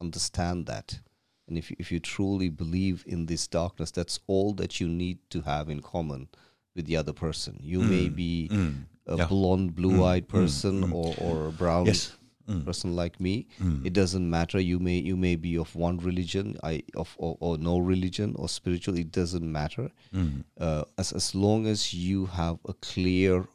[0.00, 1.00] understand that
[1.48, 5.18] and if you, if you truly believe in this darkness that's all that you need
[5.30, 6.28] to have in common
[6.76, 8.14] with the other person you may Mm.
[8.16, 8.74] be Mm.
[9.06, 9.26] a Yeah.
[9.26, 10.92] blonde blue-eyed Mm, mm, person mm.
[10.94, 12.12] or or a brown Yes.
[12.48, 12.64] Mm.
[12.64, 13.84] person like me Mm.
[13.86, 17.58] it doesn't matter you may you may be of one religion i of or, or
[17.58, 20.44] no religion or spiritual it doesn't matter Mm.
[20.58, 23.46] uh, as as long as you have a clear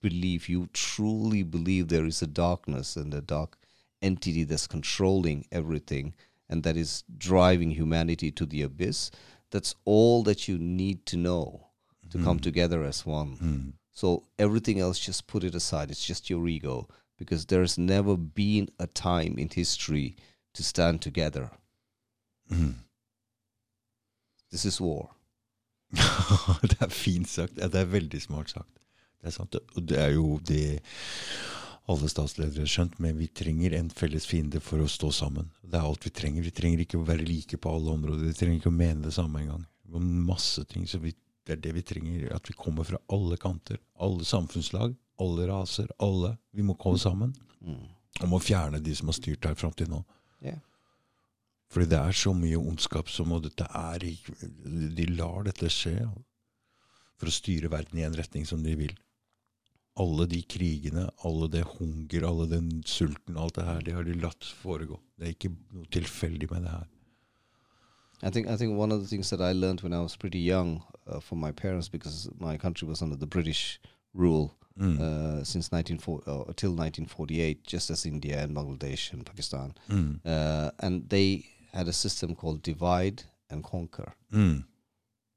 [0.00, 3.56] belief you truly believe there is a darkness and a dark
[4.02, 6.14] entity that's controlling everything
[6.48, 9.10] and that is driving humanity to the abyss
[9.50, 11.66] that's all that you need to know
[12.10, 12.42] to come Mm.
[12.42, 13.72] together as one Mm.
[13.92, 15.90] so everything else, just put it aside.
[15.90, 16.86] It's just your ego.
[17.18, 20.14] Because there's never been a time in history
[20.54, 21.50] to stand together.
[22.50, 22.74] Mm.
[24.50, 25.10] This is war.
[26.62, 27.52] det er fint sagt.
[27.58, 28.68] Ja, det er veldig smart sagt.
[29.18, 29.56] Det er sant.
[29.74, 30.80] Og det er jo det
[31.88, 35.48] alle statsledere har skjønt, men vi trenger en felles fiende for å stå sammen.
[35.62, 36.44] Det er alt vi trenger.
[36.44, 38.26] Vi trenger ikke å være like på alle områder.
[38.28, 39.64] Vi trenger ikke å mene det samme engang.
[39.88, 40.84] Om masse ting.
[40.88, 41.14] Så vi,
[41.48, 42.28] det er det vi trenger.
[42.36, 43.80] At vi kommer fra alle kanter.
[44.04, 44.92] Alle samfunnslag.
[45.24, 45.88] Alle raser.
[46.04, 46.34] Alle.
[46.52, 47.32] Vi må komme sammen.
[47.64, 47.86] Mm.
[48.26, 50.02] Om å fjerne de som har styrt her fram til nå.
[50.44, 50.60] Yeah.
[51.72, 54.48] Fordi det er så mye ondskap som og dette er ikke
[54.96, 55.96] De lar dette skje
[57.18, 58.94] for å styre verden i en retning som de vil.
[59.98, 64.12] Alle de krigene, alle det hunger, alle den sulten, alt det her, det har de
[64.14, 65.00] latt foregå.
[65.18, 66.86] Det er ikke noe tilfeldig med det her.
[68.22, 70.38] I think I think one of the things that I learned when I was pretty
[70.40, 73.80] young uh, from my parents because my country was under the British
[74.14, 75.00] rule Mm.
[75.00, 80.20] uh, since 1940 uh, till 1948, just as India and Bangladesh and Pakistan, Mm.
[80.24, 84.12] uh, and they had a system called divide and conquer.
[84.32, 84.62] Mm.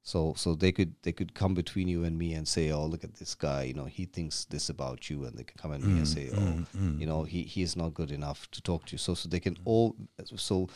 [0.04, 3.04] So so they could they could come between you and me and say, oh look
[3.04, 5.82] at this guy, you know he thinks this about you, and they can come at
[5.82, 6.66] me and say, oh Mm.
[6.76, 7.00] Mm.
[7.00, 8.98] you know he he is not good enough to talk to you.
[8.98, 9.96] So so they can all
[10.36, 10.68] so.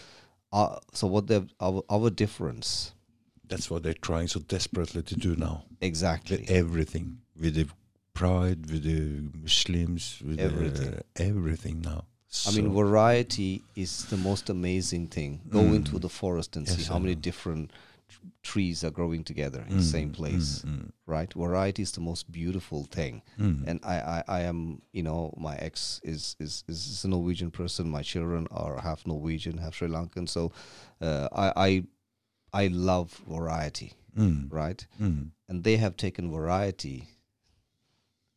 [0.53, 2.93] Uh, so what the our our difference
[3.47, 5.63] That's what they're trying so desperately to do now.
[5.81, 7.67] exactly With everything, with the
[8.13, 9.01] pride, with the
[9.43, 10.91] Muslims, with Everything.
[10.91, 12.05] The, everything now.
[12.47, 15.41] I mean, variety is the most amazing thing.
[15.49, 15.75] Go Mm.
[15.75, 17.71] into the forest and see how many different
[18.43, 21.33] trees are growing together in the same Mm, place, mm, right?
[21.33, 23.21] Variety is the most beautiful thing.
[23.39, 23.67] mm, mm.
[23.67, 27.89] And I, I, I am, you know, my ex is, is is a Norwegian person.
[27.89, 30.27] My children are half Norwegian, half Sri Lankan.
[30.29, 30.51] So,
[31.01, 34.85] uh, I, I, I love variety, Mm, right?
[35.01, 35.31] mm.
[35.49, 37.07] And they have taken variety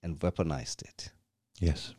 [0.02, 1.12] and weaponized it.
[1.60, 1.94] Yes.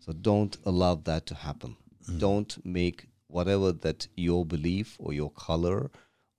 [0.00, 1.76] So don't allow that to happen.
[2.08, 2.18] Mm.
[2.18, 5.90] Don't make whatever that your belief or your color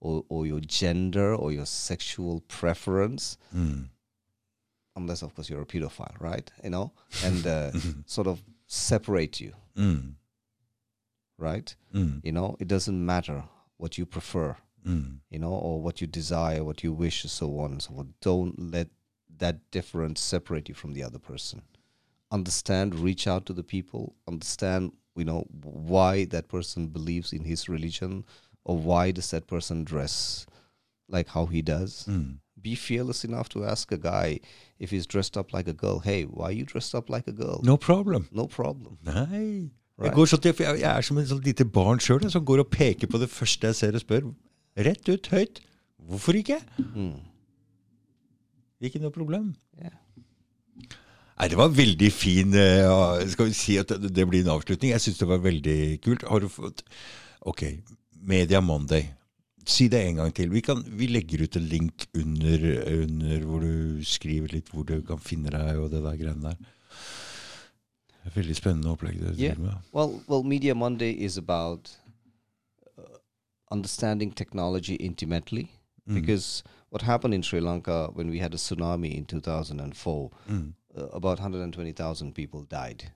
[0.02, 3.88] or, or your gender or your sexual preference, Mm.
[4.96, 6.50] unless of course you're a pedophile, right?
[6.64, 6.92] You know,
[7.24, 7.70] and uh,
[8.06, 10.14] sort of separate you, Mm.
[11.38, 11.74] right?
[11.94, 12.20] Mm.
[12.24, 13.44] You know, it doesn't matter
[13.78, 15.20] what you prefer, Mm.
[15.30, 18.08] you know, or what you desire, what you wish, and so on and so forth.
[18.20, 18.88] Don't let
[19.38, 21.62] that difference separate you from the other person.
[22.30, 27.68] Understand, reach out to the people, understand, you know, why that person believes in his
[27.68, 28.24] religion
[28.64, 30.46] or why does that person dress
[31.08, 32.06] like how he does.
[32.08, 32.38] Mm.
[32.60, 34.40] Be fearless enough to ask a guy
[34.78, 37.32] if he's dressed up like a girl, hey, why are you dressed up like a
[37.32, 37.60] girl?
[37.64, 38.28] No problem.
[38.32, 38.98] No problem.
[39.04, 39.70] Nei.
[39.98, 40.14] Jeg, Right.
[40.14, 42.70] går så til, jeg, jeg er som en sånn lite barn sjøl som går og
[42.72, 44.30] peker på det første jeg ser og spør.
[44.78, 45.60] Rett ut, høyt.
[46.08, 46.56] Hvorfor ikke?
[46.96, 47.20] Mm.
[48.82, 49.52] Ikke noe problem.
[49.78, 49.94] Yeah.
[51.38, 54.92] Nei, Det var veldig fin eh, Skal vi si at det det blir en avslutning?
[54.94, 56.24] Jeg syns det var veldig kult.
[56.28, 56.82] Har du fått
[57.42, 57.62] Ok,
[58.22, 59.08] Media Monday.
[59.66, 60.50] Si det en gang til.
[60.50, 62.64] Vi, kan, vi legger ut en link under,
[63.02, 66.56] under hvor du skriver litt hvor du kan finne deg og det der greiene der.
[68.22, 69.58] Det er Veldig spennende opplegg du Yeah.
[69.92, 71.90] Well, well, Media Monday is about
[72.98, 73.02] uh,
[73.70, 75.68] understanding technology intimately.
[76.08, 76.14] Mm.
[76.14, 80.74] Because what happened in Sri Lanka when we had a tsunami in 2004, Mm.
[80.96, 83.12] uh, about 120,000 people died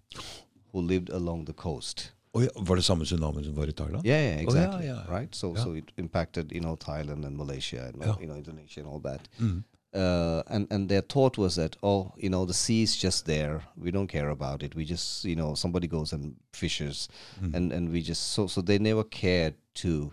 [0.72, 2.12] who lived along the coast.
[2.36, 4.06] Oi, var det samme tsunamien som var i Thailand?
[4.06, 4.86] Yeah, yeah, yeah, exactly.
[4.86, 5.18] yeah.
[5.20, 5.34] Right.
[5.34, 5.64] So, Yeah.
[5.64, 8.16] so it impacted, you know, Thailand and Malaysia and Yeah.
[8.20, 9.28] you know Indonesia and all that.
[9.40, 9.62] Mm.
[9.94, 13.60] Uh, and and their thought was that oh, you know, the sea is just there.
[13.76, 14.74] We don't care about it.
[14.74, 17.08] We just, you know, somebody goes and fishes,
[17.40, 17.54] Mm.
[17.56, 20.12] and and we just so so they never cared to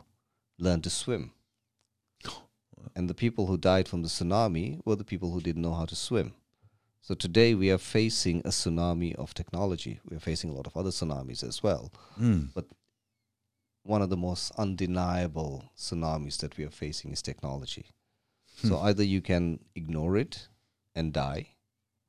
[0.57, 1.31] learn to swim.
[2.95, 5.85] And the people who died from the tsunami were the people who didn't know how
[5.85, 6.31] to swim.
[7.05, 9.99] So today we are facing a tsunami of technology.
[10.09, 11.91] We are facing a lot of other tsunamis as well.
[12.17, 12.53] Mm.
[13.83, 17.87] One of the most undeniable tsunamis that we are facing is technology.
[18.63, 18.85] So Hmm.
[18.85, 20.47] either you can ignore it
[20.95, 21.47] and die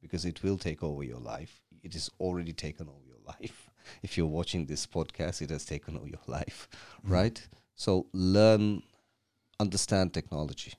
[0.00, 1.60] because it will take over your life.
[1.82, 3.68] It has already taken over your life.
[4.02, 6.68] If you're watching this podcast, it has taken over your life,
[7.04, 7.10] Mm.
[7.10, 7.48] right?
[7.74, 8.82] So learn,
[9.58, 10.74] understand technology.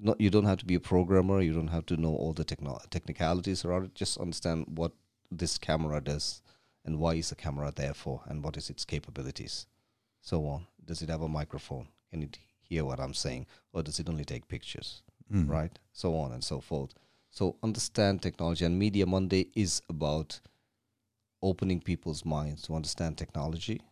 [0.00, 1.40] Not you don't have to be a programmer.
[1.40, 3.94] You don't have to know all the techno- technicalities around it.
[3.94, 4.92] Just understand what
[5.30, 6.42] this camera does
[6.84, 9.66] and why is the camera there for and what is its capabilities,
[10.20, 10.66] so on.
[10.84, 11.88] Does it have a microphone?
[12.10, 15.02] Can it hear what I'm saying, or does it only take pictures?
[15.32, 15.48] Mm.
[15.48, 15.78] right?
[15.92, 16.94] So on and so forth.
[17.30, 20.40] So understand technology, and Media Monday is about
[21.42, 23.82] opening people's minds to understand technology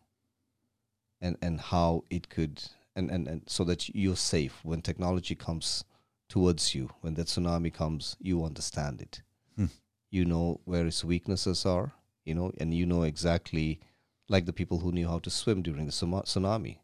[1.21, 2.63] and and how it could
[2.95, 5.85] and and, and so that you're safe when technology comes
[6.29, 6.91] towards you.
[7.01, 9.23] When that tsunami comes you understand it.
[9.57, 9.67] Hmm.
[10.11, 11.93] you know where its weaknesses are
[12.25, 13.81] you know and you know exactly
[14.29, 16.79] like the people who knew how to swim during the tsunami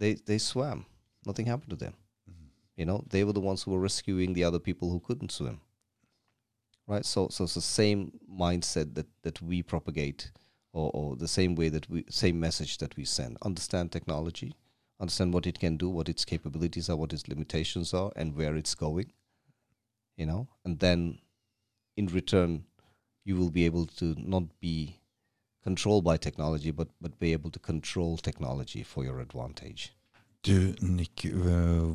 [0.00, 0.86] they they swam.
[1.26, 1.94] Nothing happened to them.
[2.76, 5.60] You know they were the ones who were rescuing the other people who couldn't swim.
[6.86, 7.04] Right?
[7.04, 10.32] So so it's the same mindset that that we propagate
[10.72, 13.36] or, or the same way that we same message that we send.
[13.42, 14.54] Understand technology
[15.00, 18.56] understand what it can do what its capabilities are what its limitations are and where
[18.56, 19.12] it's going
[20.16, 21.18] you know and then
[21.96, 22.64] in return
[23.24, 25.00] you will be able to not be
[25.62, 29.92] controlled by technology but but be able to control technology for your advantage
[30.42, 31.24] Du, Nick,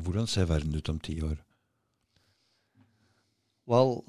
[0.02, 1.36] hvordan ser verden ut om ti år?
[3.66, 4.04] Well,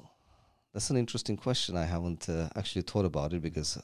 [0.72, 1.76] that's an interesting question.
[1.76, 3.82] I haven't uh, actually thought about it because, uh,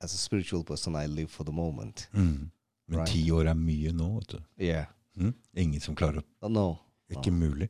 [0.00, 2.08] as a spiritual person, I live for the moment.
[2.14, 2.50] Mm.
[2.90, 3.12] Men Right.
[3.12, 4.38] ti år er mye nå, vet du.
[4.58, 4.86] Yeah.
[5.16, 5.34] Mm?
[5.62, 6.78] Ingen som klarer å no.
[7.10, 7.68] Ikke mulig.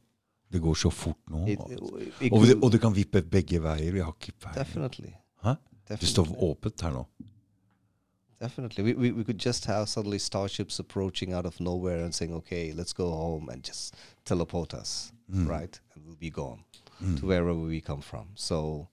[0.51, 1.45] Det går så fort nå.
[1.49, 1.99] It, altså.
[2.01, 3.93] it, it Og det, og det kan vippe begge veier.
[3.93, 5.16] Vi har ikke peiling.
[5.91, 7.05] Det står åpent her nå.
[8.41, 8.83] Definitely.
[8.85, 12.73] We, we, we could just have suddenly starships approaching out of nowhere and saying, okay,
[12.73, 13.95] let's go home and just
[14.25, 15.47] teleport us, Mm.
[15.49, 15.81] right?
[15.95, 16.64] And we'll be gone
[17.03, 17.18] Mm.
[17.21, 18.29] to wherever we come from.
[18.35, 18.89] So,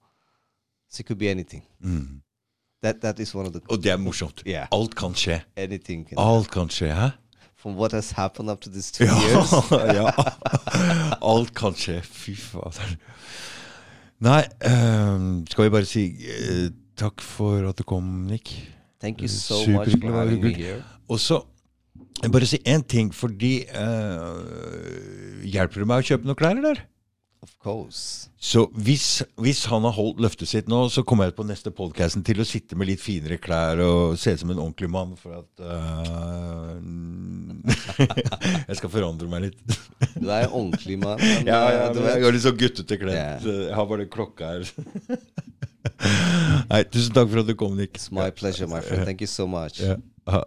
[0.89, 1.63] so it could be anything.
[1.82, 2.21] Mm.
[2.88, 3.61] That That is one of the.
[3.69, 4.43] Og det er morsomt.
[4.47, 4.67] Yeah.
[4.71, 5.41] Alt kan skje.
[5.57, 7.09] Anything can Alt kan skje, hæ?
[7.57, 9.51] From what has happened up to these two Ja, years.
[9.97, 10.11] ja.
[11.21, 11.99] Alt kan skje.
[12.05, 12.95] Fy fader.
[14.23, 18.53] Nei, um, skal vi bare si uh, takk for at du kom, Nick.
[19.01, 20.79] Thank you so much for having me here.
[21.09, 21.41] Og så
[22.31, 26.81] bare si én ting, fordi uh, Hjelper du meg å kjøpe noen klær, eller?
[27.41, 28.29] Of course.
[28.39, 32.23] Så hvis, hvis han har holdt løftet sitt nå, så kommer jeg på neste podcasten
[32.25, 35.38] til å sitte med litt finere klær og se ut som en ordentlig mann, for
[35.38, 36.73] at uh,
[38.67, 39.77] Jeg skal forandre meg litt.
[40.17, 41.21] Du er en ordentlig mann.
[41.21, 43.17] men, Ja, ja, eh, men jeg har litt sånn guttete kledd.
[43.17, 43.65] Yeah.
[43.69, 44.63] Jeg har bare klokka her.
[46.71, 47.95] Nei, tusen takk for at du kom, Nick.
[48.01, 49.05] It's my pleasure, my friend.
[49.05, 49.81] Thank you so much.
[50.27, 50.41] Ha.